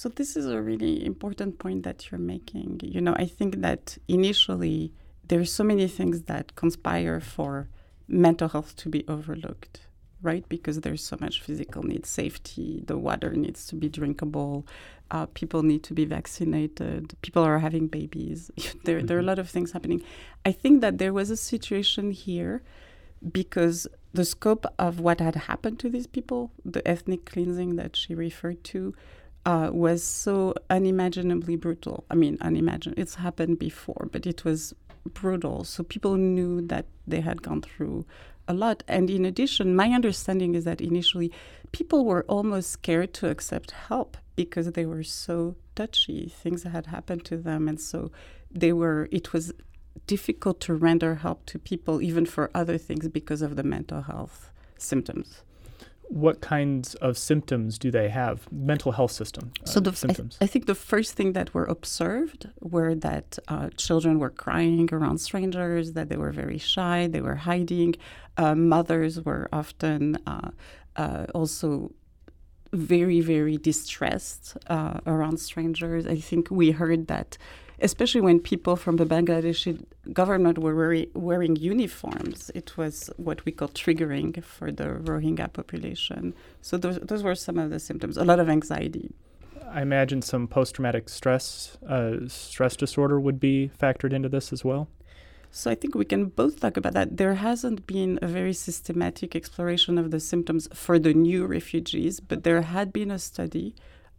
So, 0.00 0.08
this 0.08 0.36
is 0.36 0.46
a 0.46 0.62
really 0.62 1.04
important 1.04 1.58
point 1.58 1.82
that 1.82 2.08
you're 2.08 2.20
making. 2.20 2.82
You 2.84 3.00
know, 3.00 3.16
I 3.16 3.26
think 3.26 3.62
that 3.62 3.98
initially 4.06 4.92
there 5.26 5.40
are 5.40 5.52
so 5.58 5.64
many 5.64 5.88
things 5.88 6.22
that 6.30 6.54
conspire 6.54 7.18
for 7.18 7.68
mental 8.06 8.48
health 8.48 8.76
to 8.76 8.88
be 8.88 9.04
overlooked 9.08 9.88
right? 10.20 10.48
Because 10.48 10.80
there's 10.80 11.04
so 11.04 11.16
much 11.20 11.40
physical 11.40 11.84
needs, 11.84 12.08
safety, 12.08 12.82
the 12.84 12.98
water 12.98 13.34
needs 13.34 13.68
to 13.68 13.76
be 13.76 13.88
drinkable, 13.88 14.66
uh, 15.12 15.26
people 15.26 15.62
need 15.62 15.84
to 15.84 15.94
be 15.94 16.04
vaccinated, 16.04 17.14
people 17.22 17.44
are 17.44 17.60
having 17.60 17.86
babies. 17.86 18.50
there, 18.84 19.00
there 19.00 19.16
are 19.16 19.20
a 19.20 19.22
mm-hmm. 19.22 19.28
lot 19.28 19.38
of 19.38 19.48
things 19.48 19.70
happening. 19.70 20.02
I 20.44 20.50
think 20.50 20.80
that 20.80 20.98
there 20.98 21.12
was 21.12 21.30
a 21.30 21.36
situation 21.36 22.10
here 22.10 22.64
because 23.30 23.86
the 24.12 24.24
scope 24.24 24.66
of 24.76 24.98
what 24.98 25.20
had 25.20 25.36
happened 25.36 25.78
to 25.78 25.88
these 25.88 26.08
people, 26.08 26.50
the 26.64 26.86
ethnic 26.86 27.24
cleansing 27.24 27.76
that 27.76 27.94
she 27.94 28.12
referred 28.12 28.64
to, 28.64 28.94
uh, 29.48 29.70
was 29.72 30.04
so 30.04 30.52
unimaginably 30.68 31.56
brutal. 31.56 32.04
I 32.10 32.14
mean, 32.14 32.36
unimaginable. 32.42 33.00
It's 33.00 33.14
happened 33.14 33.58
before, 33.58 34.10
but 34.12 34.26
it 34.26 34.44
was 34.44 34.74
brutal. 35.14 35.64
So 35.64 35.82
people 35.82 36.16
knew 36.16 36.60
that 36.66 36.84
they 37.06 37.22
had 37.22 37.40
gone 37.40 37.62
through 37.62 38.04
a 38.46 38.52
lot. 38.52 38.82
And 38.86 39.08
in 39.08 39.24
addition, 39.24 39.74
my 39.74 39.88
understanding 39.88 40.54
is 40.54 40.64
that 40.64 40.82
initially 40.82 41.32
people 41.72 42.04
were 42.04 42.24
almost 42.28 42.70
scared 42.70 43.14
to 43.14 43.30
accept 43.30 43.70
help 43.70 44.18
because 44.36 44.70
they 44.72 44.84
were 44.84 45.02
so 45.02 45.56
touchy. 45.74 46.28
Things 46.28 46.64
had 46.64 46.84
happened 46.84 47.24
to 47.24 47.38
them. 47.38 47.68
And 47.68 47.80
so 47.80 48.10
they 48.50 48.74
were, 48.74 49.08
it 49.10 49.32
was 49.32 49.54
difficult 50.06 50.60
to 50.60 50.74
render 50.74 51.14
help 51.14 51.46
to 51.46 51.58
people, 51.58 52.02
even 52.02 52.26
for 52.26 52.50
other 52.54 52.76
things, 52.76 53.08
because 53.08 53.40
of 53.40 53.56
the 53.56 53.62
mental 53.62 54.02
health 54.02 54.50
symptoms 54.76 55.42
what 56.08 56.40
kinds 56.40 56.94
of 56.96 57.18
symptoms 57.18 57.78
do 57.78 57.90
they 57.90 58.08
have? 58.08 58.50
Mental 58.50 58.92
health 58.92 59.12
system 59.12 59.52
uh, 59.62 59.66
so 59.66 59.80
the, 59.80 59.92
symptoms. 59.94 60.36
I, 60.36 60.44
th- 60.44 60.48
I, 60.48 60.52
think 60.52 60.66
the 60.66 60.74
first 60.74 61.14
thing 61.14 61.32
that 61.34 61.52
were 61.54 61.64
observed 61.64 62.48
were 62.60 62.94
that 62.94 63.38
uh, 63.48 63.68
children 63.76 64.18
were 64.18 64.30
crying 64.30 64.88
around 64.92 65.18
strangers, 65.18 65.92
that 65.92 66.08
they 66.08 66.16
were 66.16 66.32
very 66.32 66.58
shy, 66.58 67.06
they 67.06 67.20
were 67.20 67.36
hiding. 67.36 67.94
Uh, 68.36 68.54
mothers 68.54 69.20
were 69.22 69.48
often 69.52 70.16
uh, 70.26 70.50
uh, 70.96 71.26
also 71.34 71.92
very 72.72 73.20
very 73.20 73.56
distressed 73.56 74.56
uh, 74.68 75.00
around 75.06 75.38
strangers. 75.38 76.06
I 76.06 76.16
think 76.16 76.50
we 76.50 76.70
heard 76.70 77.06
that 77.08 77.38
especially 77.80 78.20
when 78.20 78.40
people 78.40 78.76
from 78.76 78.96
the 78.96 79.06
Bangladeshi 79.06 79.84
government 80.12 80.58
were 80.58 80.74
wearing, 80.74 81.06
wearing 81.14 81.56
uniforms. 81.56 82.50
It 82.54 82.76
was 82.76 83.10
what 83.16 83.44
we 83.44 83.52
call 83.52 83.68
triggering 83.68 84.42
for 84.42 84.72
the 84.72 84.84
Rohingya 84.84 85.52
population. 85.52 86.34
So 86.62 86.76
those, 86.76 86.98
those 87.00 87.22
were 87.22 87.34
some 87.34 87.58
of 87.58 87.70
the 87.70 87.78
symptoms. 87.78 88.16
A 88.16 88.24
lot 88.24 88.40
of 88.40 88.48
anxiety. 88.48 89.12
I 89.70 89.82
imagine 89.82 90.22
some 90.22 90.48
post-traumatic 90.48 91.08
stress 91.08 91.76
uh, 91.86 92.26
stress 92.26 92.74
disorder 92.74 93.20
would 93.20 93.38
be 93.38 93.70
factored 93.78 94.12
into 94.12 94.28
this 94.28 94.52
as 94.52 94.64
well. 94.64 94.88
So 95.50 95.70
I 95.70 95.74
think 95.74 95.94
we 95.94 96.04
can 96.04 96.26
both 96.26 96.60
talk 96.60 96.76
about 96.76 96.92
that. 96.94 97.16
There 97.16 97.34
hasn't 97.34 97.86
been 97.86 98.18
a 98.20 98.26
very 98.26 98.52
systematic 98.52 99.34
exploration 99.34 99.96
of 99.98 100.10
the 100.10 100.20
symptoms 100.20 100.68
for 100.74 100.98
the 100.98 101.14
new 101.14 101.46
refugees, 101.46 102.20
but 102.20 102.44
there 102.44 102.62
had 102.62 102.92
been 102.92 103.10
a 103.10 103.18
study 103.18 103.74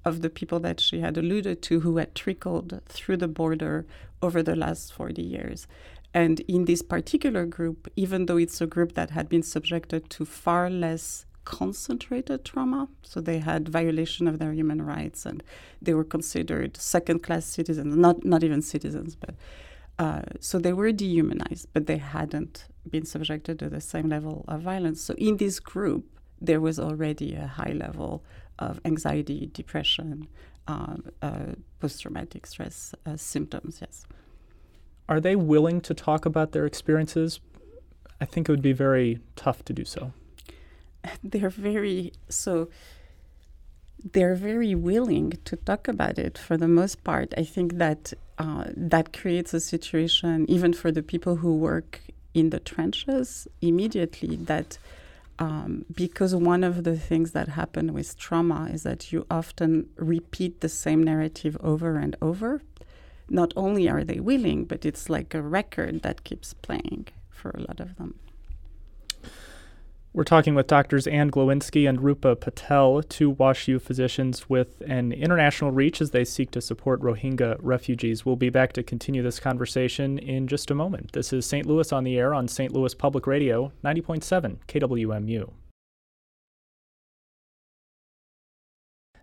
of 0.05 0.21
the 0.21 0.29
people 0.29 0.59
that 0.61 0.79
she 0.79 1.01
had 1.01 1.17
alluded 1.17 1.61
to 1.63 1.81
who 1.81 1.97
had 1.97 2.15
trickled 2.15 2.81
through 2.85 3.17
the 3.17 3.27
border 3.27 3.85
over 4.21 4.41
the 4.41 4.55
last 4.55 4.93
40 4.93 5.21
years. 5.21 5.67
And 6.13 6.39
in 6.41 6.65
this 6.65 6.81
particular 6.81 7.45
group, 7.45 7.87
even 7.95 8.25
though 8.25 8.37
it's 8.37 8.61
a 8.61 8.67
group 8.67 8.93
that 8.93 9.11
had 9.11 9.29
been 9.29 9.43
subjected 9.43 10.09
to 10.11 10.25
far 10.25 10.69
less 10.69 11.25
concentrated 11.45 12.45
trauma, 12.45 12.87
so 13.03 13.21
they 13.21 13.39
had 13.39 13.69
violation 13.69 14.27
of 14.27 14.39
their 14.39 14.53
human 14.53 14.81
rights 14.81 15.25
and 15.25 15.43
they 15.81 15.93
were 15.93 16.03
considered 16.03 16.77
second 16.77 17.21
class 17.21 17.45
citizens, 17.45 17.95
not, 17.95 18.25
not 18.25 18.43
even 18.43 18.61
citizens, 18.61 19.15
but 19.15 19.35
uh, 19.99 20.21
so 20.39 20.57
they 20.57 20.73
were 20.73 20.91
dehumanized, 20.91 21.67
but 21.73 21.85
they 21.85 21.97
hadn't 21.97 22.67
been 22.89 23.05
subjected 23.05 23.59
to 23.59 23.69
the 23.69 23.81
same 23.81 24.09
level 24.09 24.45
of 24.47 24.61
violence. 24.61 25.01
So 25.01 25.13
in 25.15 25.37
this 25.37 25.59
group, 25.59 26.05
there 26.41 26.61
was 26.61 26.79
already 26.79 27.35
a 27.35 27.47
high 27.47 27.73
level 27.73 28.23
of 28.57 28.79
anxiety, 28.85 29.49
depression, 29.53 30.27
uh, 30.67 30.97
uh, 31.21 31.53
post 31.79 32.01
traumatic 32.01 32.45
stress 32.45 32.93
uh, 33.05 33.17
symptoms, 33.17 33.79
yes. 33.81 34.05
Are 35.07 35.19
they 35.19 35.35
willing 35.35 35.81
to 35.81 35.93
talk 35.93 36.25
about 36.25 36.51
their 36.51 36.65
experiences? 36.65 37.39
I 38.21 38.25
think 38.25 38.47
it 38.47 38.51
would 38.51 38.61
be 38.61 38.73
very 38.73 39.19
tough 39.35 39.65
to 39.65 39.73
do 39.73 39.85
so. 39.85 40.13
They're 41.23 41.49
very, 41.49 42.13
so 42.27 42.69
they're 44.13 44.35
very 44.35 44.75
willing 44.75 45.33
to 45.45 45.55
talk 45.55 45.87
about 45.87 46.17
it 46.17 46.37
for 46.37 46.57
the 46.57 46.67
most 46.67 47.03
part. 47.03 47.33
I 47.37 47.43
think 47.43 47.77
that 47.77 48.13
uh, 48.37 48.65
that 48.75 49.11
creates 49.11 49.53
a 49.53 49.59
situation, 49.59 50.45
even 50.49 50.71
for 50.71 50.91
the 50.91 51.03
people 51.03 51.37
who 51.37 51.57
work 51.57 52.01
in 52.33 52.51
the 52.51 52.59
trenches 52.59 53.47
immediately, 53.61 54.37
that 54.37 54.77
um, 55.39 55.85
because 55.93 56.35
one 56.35 56.65
of 56.65 56.83
the 56.83 56.97
things 56.97 57.31
that 57.31 57.47
happen 57.47 57.93
with 57.93 58.17
trauma 58.17 58.69
is 58.71 58.83
that 58.83 59.11
you 59.11 59.25
often 59.31 59.89
repeat 59.95 60.59
the 60.59 60.67
same 60.69 61.01
narrative 61.01 61.57
over 61.61 61.95
and 61.95 62.15
over. 62.21 62.61
Not 63.29 63.53
only 63.55 63.87
are 63.87 64.03
they 64.03 64.19
willing, 64.19 64.65
but 64.65 64.85
it's 64.85 65.09
like 65.09 65.33
a 65.33 65.41
record 65.41 66.01
that 66.01 66.25
keeps 66.25 66.53
playing 66.53 67.07
for 67.29 67.51
a 67.51 67.61
lot 67.61 67.79
of 67.79 67.95
them. 67.95 68.19
We're 70.11 70.23
talking 70.23 70.55
with 70.55 70.65
doctors 70.65 71.05
Anne 71.05 71.29
Glowinski 71.29 71.87
and 71.87 72.01
Rupa 72.01 72.35
Patel, 72.35 73.03
two 73.03 73.35
WashU 73.35 73.79
physicians 73.79 74.49
with 74.49 74.81
an 74.87 75.11
international 75.11 75.69
reach 75.69 76.01
as 76.01 76.09
they 76.09 76.25
seek 76.25 76.49
to 76.51 76.61
support 76.61 76.99
Rohingya 77.01 77.57
refugees. 77.59 78.25
We'll 78.25 78.35
be 78.35 78.49
back 78.49 78.73
to 78.73 78.81
continue 78.81 79.21
this 79.21 79.39
conversation 79.39 80.17
in 80.17 80.47
just 80.47 80.71
a 80.71 80.75
moment. 80.75 81.11
This 81.11 81.31
is 81.31 81.45
St. 81.45 81.67
Louis 81.67 81.93
on 81.93 82.05
the 82.05 82.17
Air 82.17 82.33
on 82.33 82.47
St. 82.47 82.73
Louis 82.73 82.95
Public 82.95 83.27
Radio, 83.27 83.71
90.7 83.83 84.57
KWMU. 84.67 85.51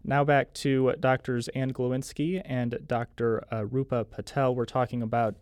Now 0.05 0.23
back 0.23 0.55
to 0.55 0.95
doctors 1.01 1.49
Anne 1.49 1.73
Glowinski 1.73 2.41
and 2.45 2.79
Dr. 2.87 3.45
Uh, 3.53 3.67
Rupa 3.67 4.05
Patel. 4.05 4.55
We're 4.55 4.65
talking 4.65 5.03
about 5.03 5.35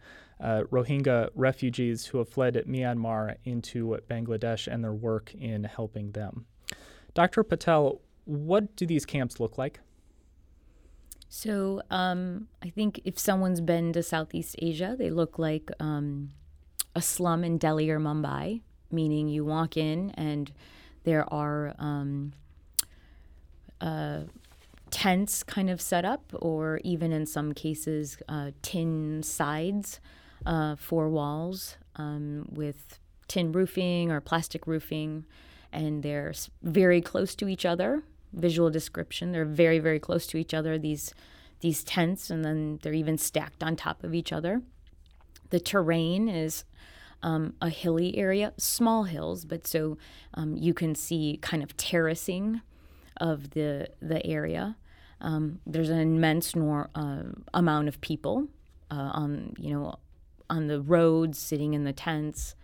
uh, 0.45 0.65
Rohingya 0.71 1.31
refugees 1.35 2.07
who 2.07 2.19
have 2.19 2.29
fled 2.29 2.63
Myanmar 2.69 3.37
into 3.45 3.99
Bangladesh 4.11 4.69
and 4.71 4.85
their 4.85 4.93
work 4.93 5.35
in 5.35 5.65
helping 5.65 6.13
them. 6.13 6.45
Dr. 7.15 7.43
Patel, 7.43 8.03
what 8.27 8.77
do 8.77 8.87
these 8.87 9.07
camps 9.07 9.41
look 9.41 9.57
like? 9.57 9.81
So, 11.31 11.83
um, 11.91 12.49
I 12.63 12.69
think 12.69 13.01
if 13.05 13.19
someone's 13.19 13.63
been 13.63 13.93
to 13.95 14.03
Southeast 14.03 14.55
Asia, 14.61 14.95
they 14.97 15.11
look 15.11 15.39
like 15.39 15.71
um, 15.81 16.31
a 16.95 17.01
slum 17.01 17.43
in 17.43 17.57
Delhi 17.59 17.91
or 17.91 17.99
Mumbai, 17.99 18.61
meaning 18.91 19.29
you 19.29 19.45
walk 19.45 19.77
in 19.77 20.11
and 20.11 20.53
there 21.05 21.25
are 21.33 21.75
um, 21.79 22.35
uh, 23.81 24.21
tents 24.91 25.43
kind 25.43 25.71
of 25.71 25.81
set 25.81 26.05
up, 26.05 26.33
or 26.35 26.81
even 26.85 27.13
in 27.13 27.27
some 27.27 27.53
cases, 27.53 28.19
uh, 28.29 28.51
tin 28.63 29.23
sides 29.23 30.01
uh, 30.47 30.77
four 30.77 31.09
walls 31.09 31.77
um, 31.97 32.49
with 32.51 32.99
tin 33.29 33.53
roofing 33.53 34.11
or 34.11 34.21
plastic 34.21 34.67
roofing, 34.67 35.25
and 35.73 36.03
they're 36.03 36.35
very 36.63 37.01
close 37.01 37.35
to 37.37 37.49
each 37.49 37.65
other. 37.65 38.03
Visual 38.33 38.71
description: 38.71 39.33
they're 39.33 39.45
very, 39.45 39.79
very 39.79 40.01
close 40.01 40.27
to 40.29 40.37
each 40.37 40.55
other. 40.55 40.79
These 40.79 41.15
these 41.61 41.83
tents, 41.85 42.31
and 42.31 42.45
then 42.45 42.79
they're 42.83 42.93
even 42.93 43.17
stacked 43.17 43.63
on 43.63 43.77
top 43.77 44.05
of 44.05 44.15
each 44.15 44.33
other. 44.33 44.63
The 45.51 45.61
terrain 45.61 46.29
is 46.29 46.65
um, 47.23 47.55
a 47.61 47.71
hilly 47.71 48.19
area, 48.19 48.53
small 48.59 49.05
hills, 49.05 49.45
but 49.45 49.67
so 49.67 49.97
um, 50.35 50.57
you 50.57 50.75
can 50.75 50.95
see 50.95 51.39
kind 51.41 51.63
of 51.63 51.77
terracing 51.77 52.61
of 53.17 53.51
the 53.51 53.89
the 54.01 54.25
area. 54.27 54.77
Um, 55.21 55.61
there's 55.67 55.89
an 55.89 56.01
immense 56.01 56.55
nor, 56.55 56.91
uh, 56.95 57.23
amount 57.55 57.89
of 57.89 58.01
people 58.01 58.49
uh, 58.91 59.11
on 59.15 59.55
you 59.59 59.73
know 59.73 59.99
on 60.51 60.67
the 60.67 60.81
roads, 60.81 61.39
sitting 61.39 61.75
in 61.75 61.85
the 61.85 61.93
tents. 61.93 62.55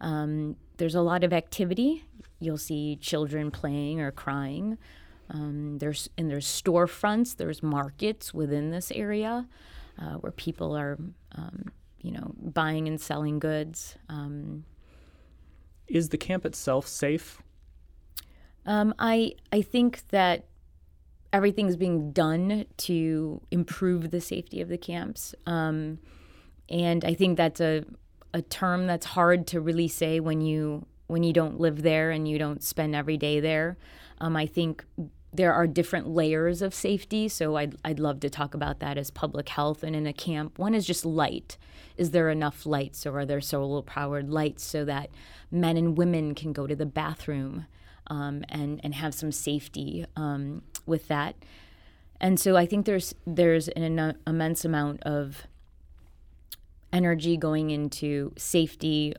Um, 0.00 0.56
there's 0.76 0.94
a 0.94 1.02
lot 1.02 1.24
of 1.24 1.32
activity. 1.32 2.04
You'll 2.40 2.58
see 2.58 2.96
children 2.96 3.50
playing 3.50 4.00
or 4.00 4.10
crying. 4.10 4.78
Um, 5.30 5.78
there's 5.78 6.10
and 6.18 6.30
there's 6.30 6.46
storefronts. 6.46 7.36
There's 7.36 7.62
markets 7.62 8.34
within 8.34 8.70
this 8.70 8.90
area 8.90 9.48
uh, 10.00 10.14
where 10.14 10.32
people 10.32 10.76
are, 10.76 10.98
um, 11.32 11.66
you 12.00 12.10
know, 12.10 12.34
buying 12.38 12.88
and 12.88 13.00
selling 13.00 13.38
goods. 13.38 13.96
Um, 14.08 14.64
Is 15.86 16.08
the 16.08 16.18
camp 16.18 16.44
itself 16.44 16.86
safe? 16.86 17.40
Um, 18.66 18.94
I 18.98 19.34
I 19.52 19.62
think 19.62 20.08
that 20.08 20.46
everything's 21.32 21.76
being 21.76 22.12
done 22.12 22.66
to 22.76 23.40
improve 23.50 24.10
the 24.10 24.20
safety 24.20 24.60
of 24.60 24.68
the 24.68 24.78
camps. 24.78 25.34
And 26.72 27.04
I 27.04 27.14
think 27.14 27.36
that's 27.36 27.60
a 27.60 27.84
a 28.34 28.42
term 28.42 28.86
that's 28.86 29.04
hard 29.06 29.46
to 29.48 29.60
really 29.60 29.88
say 29.88 30.18
when 30.18 30.40
you 30.40 30.86
when 31.06 31.22
you 31.22 31.32
don't 31.32 31.60
live 31.60 31.82
there 31.82 32.10
and 32.10 32.26
you 32.26 32.38
don't 32.38 32.62
spend 32.62 32.96
every 32.96 33.18
day 33.18 33.38
there. 33.40 33.76
Um, 34.18 34.36
I 34.36 34.46
think 34.46 34.84
there 35.34 35.52
are 35.52 35.66
different 35.66 36.08
layers 36.08 36.62
of 36.62 36.74
safety, 36.74 37.28
so 37.28 37.56
I'd 37.56 37.76
I'd 37.84 37.98
love 37.98 38.20
to 38.20 38.30
talk 38.30 38.54
about 38.54 38.80
that 38.80 38.96
as 38.96 39.10
public 39.10 39.50
health 39.50 39.82
and 39.82 39.94
in 39.94 40.06
a 40.06 40.12
camp. 40.12 40.58
One 40.58 40.74
is 40.74 40.86
just 40.86 41.04
light. 41.04 41.58
Is 41.96 42.10
there 42.10 42.30
enough 42.30 42.64
lights, 42.64 43.04
or 43.06 43.18
are 43.20 43.26
there 43.26 43.40
solar 43.40 43.82
powered 43.82 44.30
lights 44.30 44.64
so 44.64 44.84
that 44.86 45.10
men 45.50 45.76
and 45.76 45.96
women 45.96 46.34
can 46.34 46.52
go 46.54 46.66
to 46.66 46.74
the 46.74 46.86
bathroom 46.86 47.66
um, 48.06 48.44
and 48.48 48.80
and 48.82 48.94
have 48.94 49.14
some 49.14 49.32
safety 49.32 50.06
um, 50.16 50.62
with 50.86 51.08
that? 51.08 51.36
And 52.18 52.38
so 52.40 52.56
I 52.56 52.64
think 52.64 52.86
there's 52.86 53.14
there's 53.26 53.68
an 53.68 54.16
immense 54.26 54.64
amount 54.64 55.02
of 55.02 55.46
energy 56.92 57.36
going 57.36 57.70
into 57.70 58.32
safety 58.36 59.14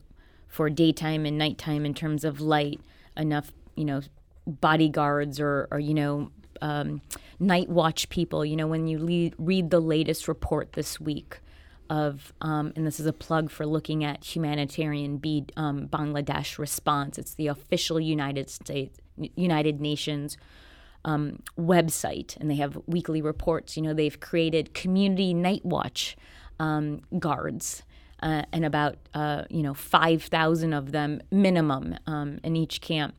for 0.48 0.70
daytime 0.70 1.26
and 1.26 1.38
nighttime 1.38 1.86
in 1.86 1.94
terms 1.94 2.24
of 2.24 2.40
light, 2.40 2.80
enough, 3.18 3.52
you 3.76 3.86
know, 3.86 4.02
bodyguards 4.46 5.40
or, 5.40 5.68
or 5.72 5.80
you 5.80 5.94
know, 5.94 6.32
um, 6.62 7.02
night 7.40 7.70
watch 7.70 8.10
people. 8.10 8.46
You 8.46 8.56
know, 8.56 8.68
when 8.68 8.88
you 8.88 9.00
le- 9.00 9.44
read 9.44 9.70
the 9.70 9.80
latest 9.80 10.28
report 10.28 10.74
this 10.74 11.00
week 11.00 11.40
of, 11.90 12.34
um, 12.42 12.74
and 12.76 12.86
this 12.86 13.00
is 13.00 13.06
a 13.06 13.14
plug 13.14 13.50
for 13.50 13.66
looking 13.66 14.04
at 14.04 14.24
humanitarian 14.24 15.18
B, 15.18 15.46
um, 15.58 15.88
Bangladesh 15.88 16.58
response. 16.58 17.18
It's 17.18 17.34
the 17.34 17.48
official 17.48 18.00
United 18.00 18.50
States, 18.50 19.00
United 19.36 19.82
Nations 19.82 20.38
um, 21.06 21.42
website, 21.58 22.38
and 22.38 22.50
they 22.50 22.56
have 22.56 22.80
weekly 22.88 23.22
reports. 23.22 23.76
You 23.76 23.84
know, 23.84 23.94
they've 23.94 24.20
created 24.20 24.74
community 24.74 25.34
night 25.34 25.66
watch 25.66 26.16
um, 26.60 27.02
guards. 27.20 27.84
Uh, 28.22 28.44
and 28.54 28.64
about 28.64 28.96
uh, 29.14 29.44
you 29.50 29.62
know 29.62 29.74
5,000 29.74 30.72
of 30.72 30.94
them 30.94 31.22
minimum 31.30 31.98
um, 32.08 32.40
in 32.42 32.56
each 32.56 32.80
camp. 32.80 33.16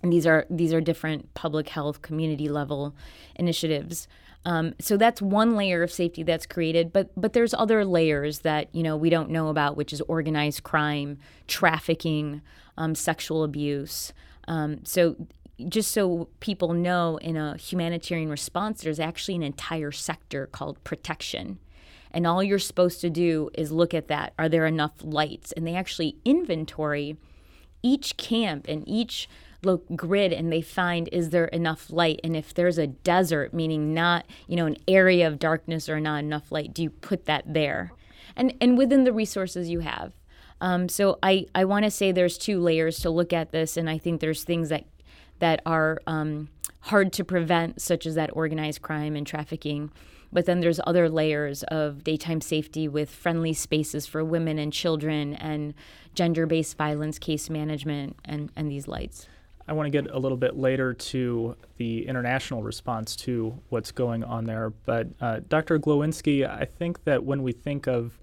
And 0.00 0.12
these 0.12 0.28
are 0.28 0.46
these 0.48 0.72
are 0.72 0.80
different 0.80 1.34
public 1.34 1.70
health 1.70 2.02
community 2.02 2.48
level 2.48 2.94
initiatives. 3.34 4.06
Um, 4.44 4.74
so 4.80 4.96
that's 4.96 5.20
one 5.20 5.56
layer 5.56 5.82
of 5.82 5.90
safety 5.90 6.22
that's 6.22 6.46
created, 6.46 6.92
but 6.92 7.10
but 7.16 7.32
there's 7.32 7.52
other 7.52 7.84
layers 7.84 8.40
that 8.40 8.72
you 8.72 8.84
know 8.84 8.96
we 8.96 9.10
don't 9.10 9.30
know 9.30 9.48
about, 9.48 9.76
which 9.76 9.92
is 9.92 10.00
organized 10.02 10.62
crime, 10.62 11.18
trafficking, 11.48 12.40
um, 12.76 12.94
sexual 12.94 13.42
abuse. 13.42 14.12
Um, 14.46 14.84
so 14.84 15.16
just 15.68 15.90
so 15.90 16.28
people 16.38 16.72
know, 16.72 17.18
in 17.18 17.36
a 17.36 17.56
humanitarian 17.56 18.30
response, 18.30 18.82
there's 18.82 19.00
actually 19.00 19.34
an 19.34 19.42
entire 19.42 19.90
sector 19.90 20.46
called 20.46 20.82
protection. 20.84 21.58
And 22.10 22.26
all 22.26 22.42
you're 22.42 22.58
supposed 22.58 23.00
to 23.02 23.10
do 23.10 23.50
is 23.54 23.70
look 23.70 23.94
at 23.94 24.08
that. 24.08 24.32
Are 24.38 24.48
there 24.48 24.66
enough 24.66 24.92
lights? 25.02 25.52
And 25.52 25.66
they 25.66 25.74
actually 25.74 26.16
inventory 26.24 27.16
each 27.82 28.16
camp 28.16 28.66
and 28.68 28.86
each 28.88 29.28
look 29.62 29.84
grid 29.96 30.32
and 30.32 30.52
they 30.52 30.62
find 30.62 31.08
is 31.10 31.30
there 31.30 31.46
enough 31.46 31.90
light 31.90 32.20
and 32.22 32.36
if 32.36 32.54
there's 32.54 32.78
a 32.78 32.86
desert 32.86 33.52
meaning 33.52 33.92
not 33.92 34.24
you 34.46 34.54
know 34.54 34.66
an 34.66 34.76
area 34.86 35.26
of 35.26 35.38
darkness 35.38 35.88
or 35.88 35.98
not 35.98 36.18
enough 36.18 36.52
light 36.52 36.72
do 36.72 36.82
you 36.82 36.90
put 36.90 37.24
that 37.24 37.42
there 37.52 37.92
and 38.36 38.54
and 38.60 38.78
within 38.78 39.02
the 39.02 39.12
resources 39.12 39.68
you 39.68 39.80
have 39.80 40.12
um, 40.60 40.88
so 40.88 41.18
i 41.22 41.44
i 41.56 41.64
want 41.64 41.84
to 41.84 41.90
say 41.90 42.12
there's 42.12 42.38
two 42.38 42.60
layers 42.60 43.00
to 43.00 43.10
look 43.10 43.32
at 43.32 43.50
this 43.50 43.76
and 43.76 43.90
i 43.90 43.98
think 43.98 44.20
there's 44.20 44.44
things 44.44 44.68
that 44.68 44.84
that 45.40 45.60
are 45.66 46.00
um, 46.06 46.48
hard 46.82 47.12
to 47.12 47.24
prevent 47.24 47.80
such 47.80 48.06
as 48.06 48.14
that 48.14 48.30
organized 48.34 48.80
crime 48.80 49.16
and 49.16 49.26
trafficking 49.26 49.90
but 50.32 50.46
then 50.46 50.60
there's 50.60 50.80
other 50.86 51.08
layers 51.08 51.62
of 51.64 52.04
daytime 52.04 52.40
safety 52.40 52.88
with 52.88 53.10
friendly 53.10 53.52
spaces 53.52 54.06
for 54.06 54.24
women 54.24 54.58
and 54.58 54.72
children 54.72 55.34
and 55.34 55.74
gender-based 56.14 56.76
violence 56.76 57.18
case 57.18 57.48
management 57.48 58.16
and, 58.24 58.50
and 58.56 58.70
these 58.70 58.88
lights 58.88 59.26
I 59.68 59.74
want 59.74 59.86
to 59.86 59.90
get 59.90 60.10
a 60.10 60.18
little 60.18 60.38
bit 60.38 60.56
later 60.56 60.94
to 60.94 61.54
the 61.76 62.06
international 62.08 62.62
response 62.62 63.14
to 63.16 63.60
what's 63.68 63.92
going 63.92 64.24
on 64.24 64.46
there. 64.46 64.70
But 64.70 65.08
uh, 65.20 65.40
Dr. 65.46 65.78
Glowinski, 65.78 66.48
I 66.48 66.64
think 66.64 67.04
that 67.04 67.22
when 67.22 67.42
we 67.42 67.52
think 67.52 67.86
of 67.86 68.18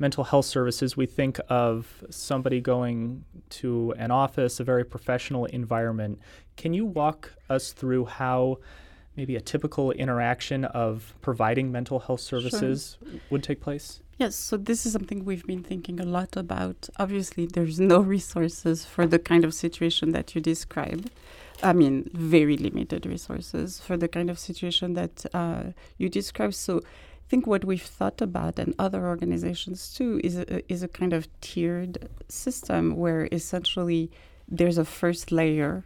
mental 0.00 0.24
health 0.24 0.46
services, 0.46 0.96
we 0.96 1.06
think 1.06 1.38
of 1.48 2.04
somebody 2.10 2.60
going 2.60 3.24
to 3.50 3.94
an 3.96 4.10
office, 4.10 4.58
a 4.58 4.64
very 4.64 4.84
professional 4.84 5.44
environment. 5.46 6.18
Can 6.56 6.74
you 6.74 6.84
walk 6.84 7.32
us 7.48 7.72
through 7.72 8.06
how 8.06 8.58
maybe 9.18 9.34
a 9.34 9.40
typical 9.40 9.90
interaction 9.90 10.64
of 10.64 11.12
providing 11.20 11.72
mental 11.72 11.98
health 11.98 12.20
services 12.20 12.96
sure. 13.02 13.20
would 13.30 13.42
take 13.42 13.60
place? 13.60 14.00
Yes, 14.16 14.34
so 14.36 14.56
this 14.56 14.86
is 14.86 14.92
something 14.92 15.24
we've 15.24 15.46
been 15.46 15.64
thinking 15.64 16.00
a 16.00 16.04
lot 16.04 16.36
about. 16.36 16.88
Obviously, 16.98 17.44
there's 17.46 17.78
no 17.80 17.98
resources 18.16 18.84
for 18.84 19.04
the 19.06 19.18
kind 19.18 19.44
of 19.44 19.52
situation 19.52 20.12
that 20.12 20.34
you 20.34 20.40
describe. 20.40 21.10
I 21.62 21.72
mean, 21.72 22.08
very 22.14 22.56
limited 22.56 23.06
resources 23.06 23.80
for 23.80 23.96
the 23.96 24.08
kind 24.08 24.30
of 24.30 24.38
situation 24.38 24.94
that 24.94 25.26
uh, 25.34 25.64
you 25.98 26.08
describe. 26.08 26.54
So, 26.54 26.78
I 26.78 27.26
think 27.30 27.46
what 27.46 27.64
we've 27.64 27.90
thought 27.98 28.20
about, 28.22 28.58
and 28.58 28.74
other 28.78 29.06
organizations 29.06 29.92
too, 29.96 30.20
is 30.24 30.38
a, 30.38 30.72
is 30.72 30.82
a 30.82 30.88
kind 30.88 31.12
of 31.12 31.28
tiered 31.40 32.08
system 32.28 32.96
where 32.96 33.28
essentially 33.30 34.10
there's 34.48 34.78
a 34.78 34.84
first 34.84 35.30
layer 35.30 35.84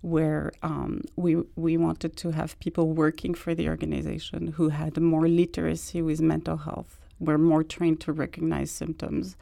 where 0.00 0.52
um, 0.62 1.02
we 1.16 1.36
we 1.56 1.76
wanted 1.76 2.16
to 2.16 2.30
have 2.30 2.58
people 2.60 2.92
working 2.92 3.34
for 3.34 3.54
the 3.54 3.68
organization 3.68 4.48
who 4.48 4.68
had 4.68 4.96
more 5.00 5.28
literacy 5.28 6.00
with 6.02 6.20
mental 6.20 6.56
health 6.58 6.98
were 7.18 7.38
more 7.38 7.64
trained 7.64 8.00
to 8.00 8.12
recognize 8.12 8.70
symptoms. 8.70 9.36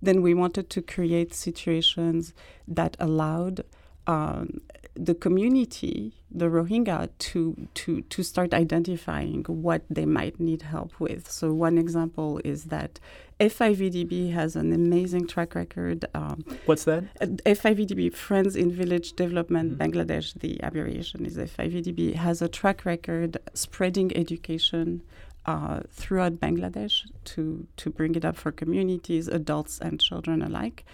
Then 0.00 0.22
we 0.22 0.34
wanted 0.34 0.70
to 0.70 0.82
create 0.82 1.34
situations 1.34 2.34
that 2.68 2.96
allowed 3.00 3.64
um, 4.06 4.60
the 4.98 5.14
community, 5.14 6.12
the 6.30 6.46
Rohingya, 6.46 7.10
to, 7.18 7.68
to, 7.74 8.00
to 8.02 8.22
start 8.22 8.54
identifying 8.54 9.44
what 9.44 9.82
they 9.90 10.06
might 10.06 10.40
need 10.40 10.62
help 10.62 10.98
with. 10.98 11.30
So, 11.30 11.52
one 11.52 11.78
example 11.78 12.40
is 12.44 12.64
that 12.64 12.98
FIVDB 13.38 14.32
has 14.32 14.56
an 14.56 14.72
amazing 14.72 15.26
track 15.26 15.54
record. 15.54 16.06
Um, 16.14 16.44
What's 16.64 16.84
that? 16.84 17.04
FIVDB, 17.20 18.14
Friends 18.14 18.56
in 18.56 18.72
Village 18.72 19.12
Development 19.12 19.72
mm-hmm. 19.72 19.82
Bangladesh, 19.82 20.34
the 20.40 20.58
abbreviation 20.62 21.26
is 21.26 21.36
FIVDB, 21.36 22.14
has 22.14 22.40
a 22.40 22.48
track 22.48 22.84
record 22.84 23.38
spreading 23.54 24.16
education 24.16 25.02
uh, 25.44 25.80
throughout 25.90 26.34
Bangladesh 26.34 27.02
to, 27.24 27.66
to 27.76 27.90
bring 27.90 28.14
it 28.14 28.24
up 28.24 28.36
for 28.36 28.50
communities, 28.50 29.28
adults 29.28 29.78
and 29.78 30.00
children 30.00 30.42
alike. 30.42 30.84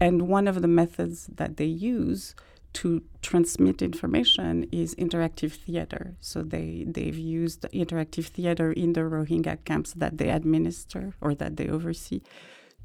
And 0.00 0.28
one 0.28 0.48
of 0.48 0.60
the 0.60 0.68
methods 0.68 1.28
that 1.34 1.56
they 1.56 1.64
use 1.66 2.34
to 2.74 3.02
transmit 3.22 3.80
information 3.80 4.68
is 4.70 4.94
interactive 4.96 5.52
theater. 5.52 6.16
So 6.20 6.42
they, 6.42 6.84
they've 6.86 7.16
used 7.16 7.62
interactive 7.72 8.26
theater 8.26 8.72
in 8.72 8.92
the 8.92 9.00
Rohingya 9.00 9.64
camps 9.64 9.92
that 9.94 10.18
they 10.18 10.28
administer 10.28 11.14
or 11.20 11.34
that 11.36 11.56
they 11.56 11.68
oversee 11.68 12.20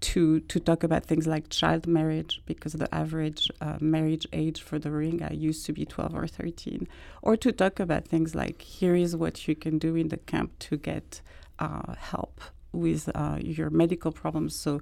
to 0.02 0.40
to 0.42 0.60
talk 0.60 0.84
about 0.84 1.06
things 1.06 1.28
like 1.28 1.50
child 1.50 1.86
marriage 1.86 2.42
because 2.46 2.74
the 2.74 2.94
average 2.94 3.52
uh, 3.60 3.78
marriage 3.82 4.26
age 4.32 4.62
for 4.62 4.80
the 4.80 4.90
Rohingya 4.90 5.38
used 5.38 5.66
to 5.66 5.74
be 5.74 5.86
12 5.86 6.16
or 6.16 6.28
13, 6.28 6.88
or 7.22 7.36
to 7.36 7.52
talk 7.52 7.80
about 7.80 8.08
things 8.08 8.34
like 8.34 8.62
here 8.62 8.96
is 8.96 9.16
what 9.16 9.48
you 9.48 9.56
can 9.56 9.78
do 9.78 9.96
in 9.96 10.08
the 10.08 10.18
camp 10.18 10.58
to 10.60 10.78
get 10.78 11.22
uh, 11.60 11.96
help 11.96 12.42
with 12.72 13.10
uh, 13.14 13.38
your 13.42 13.70
medical 13.70 14.12
problems. 14.12 14.56
So 14.56 14.82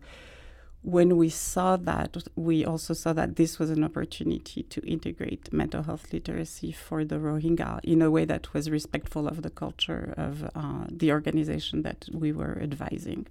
when 0.84 1.18
we 1.18 1.30
saw 1.30 1.76
that, 1.76 2.18
we 2.36 2.64
also 2.64 2.94
saw 2.94 3.14
that 3.14 3.36
this 3.36 3.60
was 3.60 3.70
an 3.70 3.84
opportunity 3.84 4.64
to 4.64 4.82
integrate 4.88 5.52
mental 5.52 5.84
health 5.84 6.14
literacy 6.14 6.72
for 6.72 7.04
the 7.04 7.16
Rohingya 7.16 7.80
in 7.84 8.02
a 8.02 8.12
way 8.12 8.26
that 8.26 8.54
was 8.54 8.70
respectful 8.70 9.28
of 9.28 9.42
the 9.42 9.50
culture 9.50 10.14
of 10.18 10.50
uh, 10.56 10.86
the 10.90 11.12
organization 11.12 11.82
that 11.82 12.08
we 12.14 12.32
were 12.32 12.58
advising. 12.62 13.28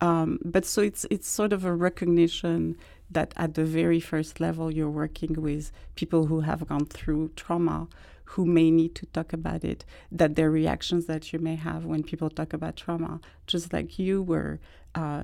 Um, 0.00 0.38
but 0.44 0.64
so 0.64 0.80
it's 0.82 1.06
it's 1.10 1.28
sort 1.28 1.52
of 1.52 1.64
a 1.64 1.74
recognition 1.74 2.76
that 3.10 3.32
at 3.36 3.54
the 3.54 3.64
very 3.64 4.00
first 4.00 4.38
level 4.40 4.70
you're 4.70 4.90
working 4.90 5.40
with 5.40 5.72
people 5.94 6.26
who 6.26 6.40
have 6.40 6.66
gone 6.68 6.86
through 6.86 7.30
trauma 7.36 7.88
who 8.32 8.44
may 8.44 8.70
need 8.70 8.94
to 8.94 9.06
talk 9.06 9.32
about 9.32 9.64
it 9.64 9.86
that 10.12 10.36
their 10.36 10.50
reactions 10.50 11.06
that 11.06 11.32
you 11.32 11.38
may 11.38 11.56
have 11.56 11.86
when 11.86 12.02
people 12.02 12.28
talk 12.28 12.52
about 12.52 12.76
trauma 12.76 13.20
just 13.46 13.72
like 13.72 13.98
you 13.98 14.22
were 14.22 14.60
uh, 14.94 15.22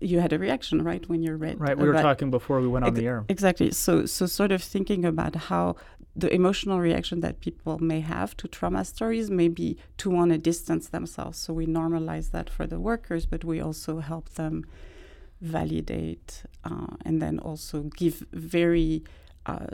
you 0.00 0.20
had 0.20 0.32
a 0.32 0.38
reaction 0.38 0.82
right 0.82 1.08
when 1.08 1.22
you 1.22 1.34
read 1.34 1.60
right 1.60 1.78
we 1.78 1.86
were 1.88 1.94
talking 1.94 2.30
before 2.30 2.60
we 2.60 2.68
went 2.68 2.84
on 2.84 2.90
ex- 2.90 2.98
the 2.98 3.06
air. 3.06 3.24
exactly. 3.28 3.70
So 3.70 4.06
so 4.06 4.26
sort 4.26 4.52
of 4.52 4.62
thinking 4.62 5.04
about 5.04 5.34
how 5.34 5.76
the 6.16 6.32
emotional 6.34 6.80
reaction 6.80 7.20
that 7.20 7.40
people 7.40 7.78
may 7.78 8.00
have 8.00 8.36
to 8.38 8.48
trauma 8.48 8.84
stories 8.84 9.30
may 9.30 9.48
be 9.48 9.76
to 9.98 10.08
want 10.08 10.32
to 10.32 10.38
distance 10.38 10.88
themselves. 10.88 11.38
So 11.38 11.52
we 11.52 11.66
normalize 11.66 12.30
that 12.30 12.48
for 12.48 12.66
the 12.66 12.80
workers, 12.80 13.26
but 13.26 13.44
we 13.44 13.60
also 13.60 14.00
help 14.00 14.30
them 14.30 14.64
validate 15.42 16.44
uh, 16.64 16.96
and 17.04 17.20
then 17.20 17.38
also 17.38 17.82
give 17.82 18.24
very 18.32 19.04
uh, 19.44 19.66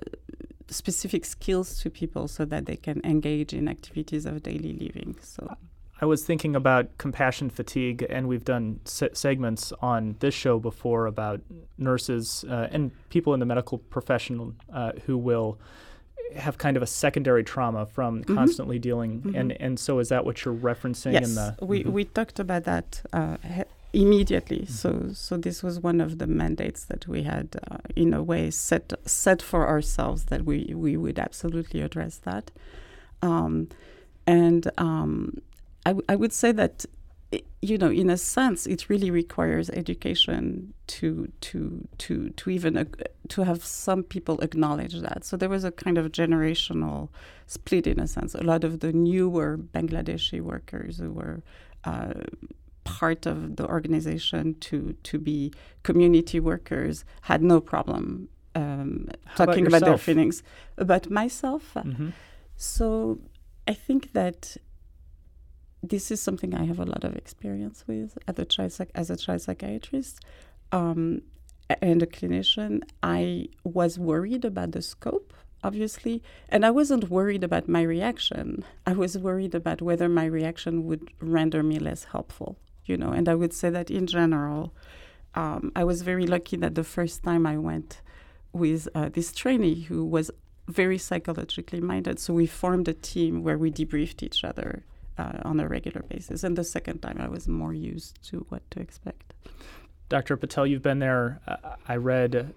specific 0.69 1.25
skills 1.25 1.79
to 1.81 1.91
people 1.91 2.27
so 2.27 2.45
that 2.45 2.67
they 2.67 2.77
can 2.77 3.01
engage 3.05 3.53
in 3.53 3.69
activities 3.69 4.27
of 4.27 4.43
daily 4.43 4.73
living. 4.73 5.17
So. 5.23 5.57
I 6.01 6.07
was 6.07 6.25
thinking 6.25 6.57
about 6.57 6.99
compassion 6.99 7.49
fatigue, 7.49 8.05
and 8.11 8.27
we've 8.27 8.45
done 8.45 8.81
se- 8.85 9.11
segments 9.13 9.73
on 9.81 10.17
this 10.19 10.35
show 10.35 10.59
before 10.59 11.07
about 11.07 11.41
nurses 11.79 12.45
uh, 12.51 12.67
and 12.73 12.91
people 13.11 13.35
in 13.35 13.39
the 13.39 13.47
medical 13.47 13.79
profession 13.79 14.57
uh, 14.73 14.93
who 15.07 15.17
will 15.17 15.61
have 16.37 16.59
kind 16.59 16.77
of 16.77 16.83
a 16.83 16.87
secondary 16.87 17.45
trauma 17.45 17.87
from 17.87 18.23
mm-hmm. 18.23 18.35
constantly 18.35 18.79
dealing 18.79 19.21
mm-hmm. 19.21 19.35
and 19.37 19.53
and 19.61 19.79
so 19.79 19.99
is 19.99 20.09
that 20.09 20.25
what 20.25 20.45
you're 20.45 20.55
referencing 20.55 21.13
yes, 21.13 21.29
in 21.29 21.35
the 21.35 21.57
we 21.61 21.81
mm-hmm. 21.81 21.93
we 21.93 22.05
talked 22.05 22.39
about 22.39 22.65
that 22.65 23.03
uh, 23.13 23.37
immediately 23.93 24.61
mm-hmm. 24.61 24.73
so 24.73 25.13
so 25.13 25.37
this 25.37 25.63
was 25.63 25.81
one 25.81 26.01
of 26.01 26.19
the 26.19 26.27
mandates 26.27 26.85
that 26.85 27.07
we 27.07 27.23
had 27.23 27.49
uh, 27.71 27.79
in 27.95 28.13
a 28.15 28.23
way 28.23 28.51
set 28.51 28.93
set 29.07 29.41
for 29.43 29.69
ourselves 29.69 30.25
that 30.25 30.45
we 30.45 30.73
we 30.75 30.97
would 30.97 31.19
absolutely 31.19 31.81
address 31.81 32.19
that 32.19 32.51
um, 33.23 33.69
and 34.27 34.71
um, 34.79 35.41
I, 35.87 35.91
w- 35.91 36.05
I 36.09 36.17
would 36.17 36.33
say 36.33 36.53
that 36.53 36.85
you 37.61 37.79
know, 37.79 37.91
in 37.91 38.11
a 38.11 38.17
sense, 38.17 38.67
it 38.67 38.89
really 38.89 39.11
requires 39.11 39.71
education 39.71 40.75
to 40.89 41.31
to 41.41 41.87
to 41.99 42.31
to 42.31 42.51
even 42.51 42.89
to 43.29 43.45
have 43.45 43.65
some 43.65 44.03
people 44.03 44.41
acknowledge 44.41 45.01
that. 45.01 45.25
So 45.25 45.37
there 45.37 45.49
was 45.49 45.65
a 45.65 45.71
kind 45.71 45.97
of 45.97 46.11
generational 46.11 47.09
split 47.47 47.87
in 47.87 48.01
a 48.01 48.07
sense. 48.07 48.35
A 48.35 48.43
lot 48.43 48.65
of 48.65 48.81
the 48.81 48.93
newer 48.93 49.57
Bangladeshi 49.57 50.41
workers 50.41 50.99
who 50.99 51.13
were 51.13 51.43
uh, 51.85 52.15
part 52.85 53.27
of 53.27 53.57
the 53.57 53.67
organization 53.67 54.55
to 54.61 54.95
to 55.05 55.19
be 55.19 55.53
community 55.85 56.41
workers 56.41 57.05
had 57.23 57.43
no 57.43 57.61
problem 57.61 58.29
um, 58.55 59.09
talking 59.37 59.67
about, 59.67 59.83
about, 59.83 59.87
their 59.87 59.99
feelings. 59.99 60.43
About 60.77 61.09
myself, 61.11 61.75
mm-hmm. 61.75 62.11
so 62.57 63.21
I 63.69 63.75
think 63.75 64.13
that 64.13 64.57
this 65.83 66.11
is 66.11 66.21
something 66.21 66.55
I 66.55 66.65
have 66.65 66.79
a 66.79 66.85
lot 66.85 67.05
of 67.05 67.17
experience 67.17 67.85
with 67.87 68.17
as 68.29 68.39
a 68.39 68.45
child, 68.45 68.77
as 68.95 69.11
a 69.11 69.17
child 69.17 69.43
psychiatrist 69.43 70.21
um, 70.71 71.23
and 71.81 72.03
a 72.03 72.07
clinician. 72.07 72.83
I 73.03 73.49
was 73.65 73.99
worried 73.99 74.45
about 74.45 74.73
the 74.73 74.83
scope, 74.83 75.35
obviously, 75.65 76.23
and 76.49 76.65
I 76.65 76.71
wasn't 76.71 77.11
worried 77.11 77.43
about 77.43 77.69
my 77.69 77.83
reaction. 77.83 78.65
I 78.87 78.93
was 78.93 79.19
worried 79.19 79.55
about 79.55 79.83
whether 79.83 80.09
my 80.09 80.25
reaction 80.25 80.85
would 80.87 81.11
render 81.21 81.63
me 81.63 81.79
less 81.81 82.05
helpful, 82.05 82.59
you 82.85 82.97
know. 82.97 83.11
And 83.11 83.29
I 83.29 83.35
would 83.35 83.53
say 83.53 83.69
that 83.71 83.91
in 83.91 84.07
general, 84.07 84.73
um, 85.35 85.73
I 85.75 85.83
was 85.83 86.03
very 86.03 86.27
lucky 86.27 86.57
that 86.59 86.77
the 86.77 86.85
first 86.85 87.25
time 87.25 87.45
I 87.45 87.59
went 87.59 88.03
with 88.53 88.89
uh, 88.95 89.09
this 89.09 89.33
trainee 89.33 89.83
who 89.83 90.05
was 90.05 90.31
very 90.69 90.99
psychologically 90.99 91.81
minded. 91.81 92.21
So 92.21 92.35
we 92.35 92.47
formed 92.47 92.87
a 92.87 92.95
team 92.95 93.43
where 93.43 93.59
we 93.59 93.71
debriefed 93.73 94.23
each 94.23 94.45
other 94.45 94.85
uh, 95.19 95.39
on 95.45 95.61
a 95.61 95.69
regular 95.69 96.03
basis. 96.09 96.45
And 96.45 96.57
the 96.57 96.65
second 96.65 97.01
time, 97.01 97.19
I 97.21 97.29
was 97.29 97.49
more 97.49 97.75
used 97.75 98.23
to 98.31 98.47
what 98.49 98.69
to 98.73 98.81
expect. 98.81 99.35
Dr. 100.09 100.37
Patel, 100.37 100.67
you've 100.67 100.83
been 100.83 100.99
there, 100.99 101.41
uh, 101.47 101.77
I 101.89 101.97
read, 101.97 102.55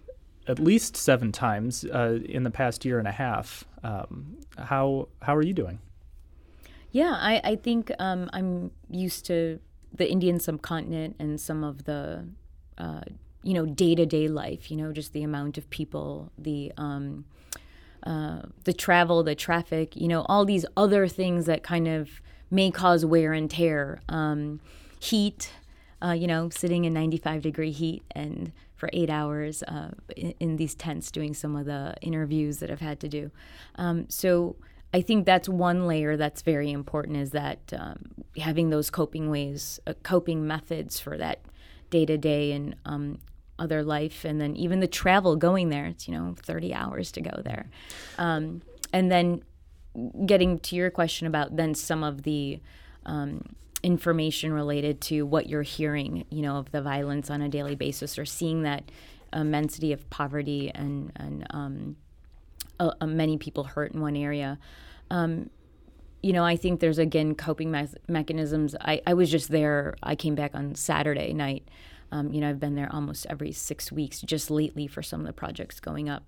at 0.47 0.59
least 0.59 0.95
seven 0.95 1.31
times 1.31 1.85
uh, 1.85 2.19
in 2.25 2.43
the 2.43 2.51
past 2.51 2.85
year 2.85 2.99
and 2.99 3.07
a 3.07 3.11
half. 3.11 3.63
Um, 3.83 4.37
how, 4.57 5.07
how 5.21 5.35
are 5.35 5.41
you 5.41 5.53
doing? 5.53 5.79
Yeah, 6.91 7.17
I, 7.19 7.41
I 7.43 7.55
think 7.55 7.91
um, 7.99 8.29
I'm 8.33 8.71
used 8.89 9.25
to 9.27 9.59
the 9.93 10.09
Indian 10.09 10.39
subcontinent 10.39 11.15
and 11.19 11.39
some 11.39 11.63
of 11.63 11.85
the, 11.85 12.25
uh, 12.77 13.01
you 13.43 13.53
know, 13.53 13.65
day 13.65 13.95
to 13.95 14.05
day 14.05 14.27
life, 14.27 14.69
you 14.69 14.77
know, 14.77 14.91
just 14.91 15.13
the 15.13 15.23
amount 15.23 15.57
of 15.57 15.69
people, 15.69 16.31
the, 16.37 16.71
um, 16.77 17.25
uh, 18.03 18.41
the 18.65 18.73
travel, 18.73 19.23
the 19.23 19.35
traffic, 19.35 19.95
you 19.95 20.07
know, 20.07 20.25
all 20.29 20.45
these 20.45 20.65
other 20.77 21.07
things 21.07 21.45
that 21.45 21.63
kind 21.63 21.87
of 21.87 22.21
may 22.55 22.71
cause 22.71 23.05
wear 23.05 23.33
and 23.33 23.51
tear. 23.51 23.99
Um, 24.09 24.61
heat, 24.99 25.51
uh, 26.01 26.11
you 26.11 26.27
know, 26.27 26.49
sitting 26.49 26.85
in 26.85 26.93
95 26.93 27.41
degree 27.41 27.71
heat 27.71 28.03
and 28.11 28.51
for 28.75 28.89
eight 28.93 29.09
hours 29.09 29.63
uh, 29.63 29.91
in, 30.17 30.33
in, 30.39 30.55
these 30.57 30.75
tents 30.75 31.11
doing 31.11 31.33
some 31.33 31.55
of 31.55 31.65
the 31.65 31.95
interviews 32.01 32.57
that 32.59 32.69
I've 32.69 32.81
had 32.81 32.99
to 33.01 33.07
do. 33.07 33.31
Um, 33.75 34.09
so 34.09 34.57
I 34.93 35.01
think 35.01 35.25
that's 35.25 35.47
one 35.47 35.87
layer 35.87 36.17
that's 36.17 36.41
very 36.41 36.71
important 36.71 37.17
is 37.17 37.31
that 37.31 37.59
um, 37.77 37.97
having 38.37 38.69
those 38.69 38.89
coping 38.89 39.29
ways, 39.29 39.79
uh, 39.87 39.93
coping 40.03 40.45
methods 40.45 40.99
for 40.99 41.17
that 41.17 41.41
day 41.89 42.05
to 42.05 42.17
day 42.17 42.51
and 42.51 42.75
um, 42.85 43.19
other 43.57 43.83
life. 43.83 44.25
And 44.25 44.39
then 44.41 44.55
even 44.55 44.79
the 44.79 44.87
travel 44.87 45.35
going 45.35 45.69
there, 45.69 45.85
it's, 45.85 46.07
you 46.07 46.13
know, 46.13 46.35
30 46.43 46.73
hours 46.73 47.11
to 47.13 47.21
go 47.21 47.41
there. 47.43 47.69
Um, 48.17 48.61
and 48.91 49.11
then 49.11 49.43
getting 50.25 50.59
to 50.59 50.75
your 50.75 50.89
question 50.89 51.27
about 51.27 51.55
then 51.55 51.73
some 51.75 52.03
of 52.03 52.23
the 52.23 52.59
um, 53.05 53.41
information 53.83 54.51
related 54.51 54.99
to 54.99 55.23
what 55.23 55.47
you're 55.47 55.61
hearing, 55.61 56.25
you 56.29 56.41
know, 56.41 56.57
of 56.57 56.71
the 56.71 56.81
violence 56.81 57.29
on 57.29 57.41
a 57.41 57.49
daily 57.49 57.75
basis, 57.75 58.17
or 58.17 58.25
seeing 58.25 58.63
that 58.63 58.91
immensity 59.33 59.91
of 59.91 60.09
poverty 60.09 60.71
and 60.73 61.11
and 61.15 61.45
um, 61.51 61.95
uh, 62.79 63.05
many 63.05 63.37
people 63.37 63.63
hurt 63.63 63.93
in 63.93 64.01
one 64.01 64.15
area. 64.15 64.57
Um, 65.09 65.49
you 66.23 66.33
know, 66.33 66.43
I 66.43 66.55
think 66.55 66.79
there's 66.79 66.97
again 66.97 67.35
coping 67.35 67.71
me- 67.71 67.87
mechanisms. 68.07 68.75
I, 68.81 69.01
I 69.05 69.13
was 69.13 69.29
just 69.29 69.49
there. 69.49 69.95
I 70.01 70.15
came 70.15 70.35
back 70.35 70.55
on 70.55 70.75
Saturday 70.75 71.33
night. 71.33 71.67
Um, 72.11 72.33
you 72.33 72.41
know, 72.41 72.49
I've 72.49 72.59
been 72.59 72.75
there 72.75 72.89
almost 72.91 73.27
every 73.29 73.51
six 73.51 73.91
weeks 73.91 74.21
just 74.21 74.49
lately 74.49 74.87
for 74.87 75.03
some 75.03 75.19
of 75.19 75.27
the 75.27 75.33
projects 75.33 75.79
going 75.79 76.09
up. 76.09 76.23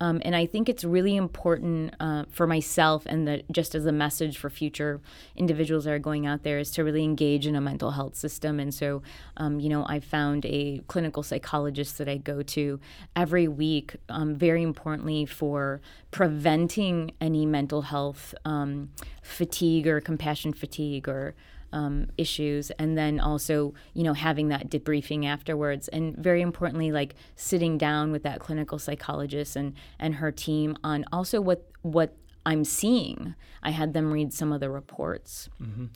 Um, 0.00 0.20
and 0.24 0.34
I 0.34 0.46
think 0.46 0.68
it's 0.68 0.84
really 0.84 1.16
important 1.16 1.94
uh, 2.00 2.24
for 2.30 2.46
myself 2.46 3.04
and 3.06 3.26
the, 3.26 3.42
just 3.50 3.74
as 3.74 3.86
a 3.86 3.92
message 3.92 4.38
for 4.38 4.50
future 4.50 5.00
individuals 5.36 5.84
that 5.84 5.92
are 5.92 5.98
going 5.98 6.26
out 6.26 6.42
there 6.42 6.58
is 6.58 6.70
to 6.72 6.84
really 6.84 7.04
engage 7.04 7.46
in 7.46 7.54
a 7.54 7.60
mental 7.60 7.92
health 7.92 8.16
system. 8.16 8.58
And 8.58 8.74
so, 8.74 9.02
um, 9.36 9.60
you 9.60 9.68
know, 9.68 9.86
I 9.88 10.00
found 10.00 10.44
a 10.46 10.80
clinical 10.88 11.22
psychologist 11.22 11.98
that 11.98 12.08
I 12.08 12.16
go 12.16 12.42
to 12.42 12.80
every 13.14 13.48
week, 13.48 13.96
um, 14.08 14.34
very 14.34 14.62
importantly 14.62 15.26
for 15.26 15.80
preventing 16.10 17.12
any 17.20 17.46
mental 17.46 17.82
health 17.82 18.34
um, 18.44 18.90
fatigue 19.22 19.86
or 19.86 20.00
compassion 20.00 20.52
fatigue 20.52 21.08
or 21.08 21.34
um, 21.74 22.06
issues 22.16 22.70
and 22.72 22.96
then 22.96 23.20
also 23.20 23.74
you 23.92 24.02
know 24.02 24.14
having 24.14 24.48
that 24.48 24.70
debriefing 24.70 25.26
afterwards 25.26 25.88
and 25.88 26.16
very 26.16 26.40
importantly 26.40 26.92
like 26.92 27.14
sitting 27.36 27.76
down 27.76 28.12
with 28.12 28.22
that 28.22 28.38
clinical 28.40 28.78
psychologist 28.78 29.56
and 29.56 29.74
and 29.98 30.14
her 30.14 30.30
team 30.30 30.76
on 30.84 31.04
also 31.12 31.40
what 31.40 31.68
what 31.82 32.16
I'm 32.46 32.64
seeing. 32.64 33.34
I 33.62 33.70
had 33.70 33.94
them 33.94 34.12
read 34.12 34.34
some 34.34 34.52
of 34.52 34.60
the 34.60 34.68
reports. 34.68 35.48
Mm-hmm. 35.62 35.86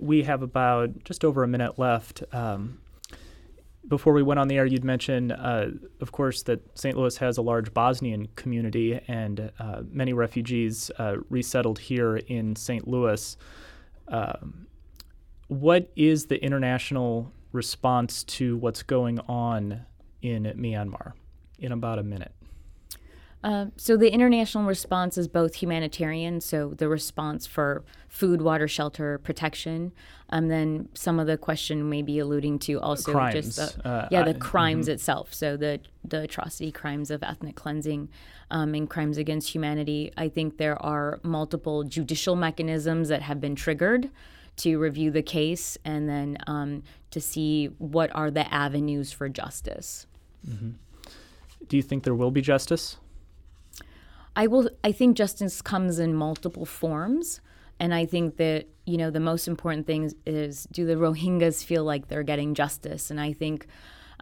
We 0.00 0.24
have 0.24 0.42
about 0.42 1.04
just 1.04 1.24
over 1.24 1.44
a 1.44 1.48
minute 1.48 1.78
left. 1.78 2.24
Um, 2.32 2.80
before 3.86 4.12
we 4.12 4.22
went 4.22 4.40
on 4.40 4.48
the 4.48 4.56
air, 4.56 4.66
you'd 4.66 4.84
mentioned, 4.84 5.32
uh, 5.32 5.66
of 6.00 6.12
course, 6.12 6.42
that 6.44 6.76
St. 6.76 6.96
Louis 6.96 7.16
has 7.18 7.38
a 7.38 7.42
large 7.42 7.72
Bosnian 7.72 8.28
community 8.34 9.00
and 9.06 9.52
uh, 9.58 9.82
many 9.88 10.12
refugees 10.12 10.90
uh, 10.98 11.16
resettled 11.28 11.78
here 11.78 12.16
in 12.16 12.56
St. 12.56 12.86
Louis. 12.88 13.36
Um, 14.08 14.66
what 15.52 15.90
is 15.96 16.26
the 16.26 16.42
international 16.42 17.32
response 17.52 18.24
to 18.24 18.56
what's 18.56 18.82
going 18.82 19.20
on 19.20 19.84
in 20.22 20.44
Myanmar 20.56 21.12
in 21.58 21.72
about 21.72 21.98
a 21.98 22.02
minute? 22.02 22.32
Uh, 23.44 23.66
so 23.76 23.96
the 23.96 24.12
international 24.12 24.64
response 24.64 25.18
is 25.18 25.26
both 25.26 25.56
humanitarian, 25.56 26.40
so 26.40 26.74
the 26.76 26.88
response 26.88 27.44
for 27.44 27.84
food, 28.08 28.40
water, 28.40 28.68
shelter, 28.68 29.18
protection, 29.18 29.90
and 30.28 30.44
um, 30.44 30.48
then 30.48 30.88
some 30.94 31.18
of 31.18 31.26
the 31.26 31.36
question 31.36 31.88
may 31.88 32.02
be 32.02 32.20
alluding 32.20 32.56
to 32.56 32.80
also 32.80 33.10
crimes. 33.10 33.56
just 33.56 33.82
the, 33.82 33.88
uh, 33.88 34.08
yeah 34.12 34.22
the 34.22 34.34
crimes 34.34 34.86
mm-hmm. 34.86 34.92
itself. 34.92 35.34
So 35.34 35.56
the 35.56 35.80
the 36.04 36.22
atrocity 36.22 36.70
crimes 36.70 37.10
of 37.10 37.24
ethnic 37.24 37.56
cleansing 37.56 38.08
um, 38.52 38.74
and 38.74 38.88
crimes 38.88 39.18
against 39.18 39.52
humanity. 39.52 40.12
I 40.16 40.28
think 40.28 40.58
there 40.58 40.80
are 40.80 41.18
multiple 41.24 41.82
judicial 41.82 42.36
mechanisms 42.36 43.08
that 43.08 43.22
have 43.22 43.40
been 43.40 43.56
triggered 43.56 44.08
to 44.62 44.78
review 44.78 45.10
the 45.10 45.22
case 45.22 45.76
and 45.84 46.08
then 46.08 46.38
um, 46.46 46.84
to 47.10 47.20
see 47.20 47.66
what 47.78 48.14
are 48.14 48.30
the 48.30 48.52
avenues 48.54 49.10
for 49.10 49.28
justice. 49.28 50.06
Mm-hmm. 50.48 50.70
Do 51.68 51.76
you 51.76 51.82
think 51.82 52.04
there 52.04 52.14
will 52.14 52.30
be 52.30 52.40
justice? 52.40 52.96
I 54.36 54.46
will. 54.46 54.70
I 54.82 54.92
think 54.92 55.16
justice 55.16 55.60
comes 55.60 55.98
in 55.98 56.14
multiple 56.14 56.64
forms, 56.64 57.40
and 57.78 57.92
I 57.92 58.06
think 58.06 58.36
that 58.36 58.66
you 58.86 58.96
know 58.96 59.10
the 59.10 59.20
most 59.20 59.46
important 59.46 59.86
thing 59.86 60.04
is, 60.04 60.14
is 60.24 60.68
do 60.72 60.86
the 60.86 60.94
Rohingyas 60.94 61.62
feel 61.64 61.84
like 61.84 62.08
they're 62.08 62.22
getting 62.22 62.54
justice? 62.54 63.10
And 63.10 63.20
I 63.20 63.32
think 63.32 63.66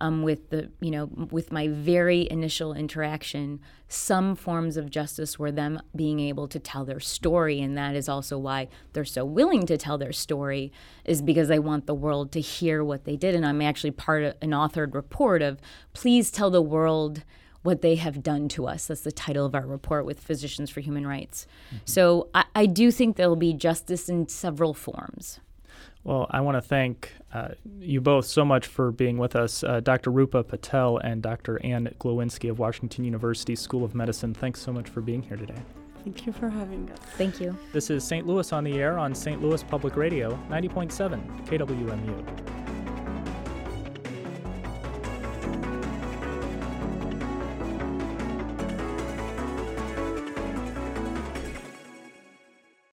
um, 0.00 0.22
with 0.22 0.50
the 0.50 0.70
you 0.80 0.90
know 0.90 1.06
with 1.30 1.52
my 1.52 1.68
very 1.68 2.28
initial 2.30 2.72
interaction 2.72 3.60
some 3.88 4.34
forms 4.34 4.76
of 4.76 4.90
justice 4.90 5.38
were 5.38 5.52
them 5.52 5.80
being 5.94 6.20
able 6.20 6.48
to 6.48 6.58
tell 6.58 6.84
their 6.84 7.00
story 7.00 7.60
and 7.60 7.76
that 7.76 7.94
is 7.94 8.08
also 8.08 8.38
why 8.38 8.68
they're 8.92 9.04
so 9.04 9.24
willing 9.24 9.66
to 9.66 9.76
tell 9.76 9.98
their 9.98 10.12
story 10.12 10.72
is 11.04 11.22
because 11.22 11.48
they 11.48 11.58
want 11.58 11.86
the 11.86 11.94
world 11.94 12.32
to 12.32 12.40
hear 12.40 12.82
what 12.82 13.04
they 13.04 13.16
did 13.16 13.34
and 13.34 13.44
i'm 13.44 13.60
actually 13.62 13.90
part 13.90 14.22
of 14.22 14.34
an 14.40 14.50
authored 14.50 14.94
report 14.94 15.42
of 15.42 15.60
please 15.92 16.30
tell 16.30 16.50
the 16.50 16.62
world 16.62 17.24
what 17.62 17.82
they 17.82 17.96
have 17.96 18.22
done 18.22 18.48
to 18.48 18.66
us. 18.66 18.86
That's 18.86 19.02
the 19.02 19.12
title 19.12 19.44
of 19.44 19.54
our 19.54 19.66
report 19.66 20.06
with 20.06 20.18
Physicians 20.18 20.70
for 20.70 20.80
Human 20.80 21.06
Rights. 21.06 21.46
Mm-hmm. 21.68 21.76
So 21.84 22.28
I, 22.34 22.44
I, 22.54 22.66
do 22.66 22.90
think 22.90 23.16
there 23.16 23.28
will 23.28 23.36
be 23.36 23.52
justice 23.52 24.08
in 24.08 24.28
several 24.28 24.72
forms. 24.72 25.40
Well, 26.02 26.26
I 26.30 26.40
want 26.40 26.56
to 26.56 26.62
thank 26.62 27.12
uh, 27.32 27.48
you 27.78 28.00
both 28.00 28.24
so 28.24 28.44
much 28.44 28.66
for 28.66 28.90
being 28.90 29.18
with 29.18 29.36
us, 29.36 29.62
uh, 29.62 29.80
Dr. 29.80 30.10
Rupa 30.10 30.42
Patel 30.42 30.96
and 30.98 31.22
Dr. 31.22 31.62
Anne 31.64 31.94
Glowinski 32.00 32.50
of 32.50 32.58
Washington 32.58 33.04
University 33.04 33.54
School 33.54 33.84
of 33.84 33.94
Medicine. 33.94 34.32
Thanks 34.32 34.60
so 34.60 34.72
much 34.72 34.88
for 34.88 35.02
being 35.02 35.22
here 35.22 35.36
today. 35.36 35.60
Thank 36.02 36.26
you 36.26 36.32
for 36.32 36.48
having 36.48 36.90
us. 36.90 36.98
Thank 37.18 37.40
you. 37.40 37.56
This 37.72 37.90
is 37.90 38.02
St. 38.02 38.26
Louis 38.26 38.50
on 38.52 38.64
the 38.64 38.78
Air 38.78 38.98
on 38.98 39.14
St. 39.14 39.42
Louis 39.42 39.62
Public 39.62 39.96
Radio, 39.96 40.38
90.7 40.48 41.46
KWMU. 41.46 42.69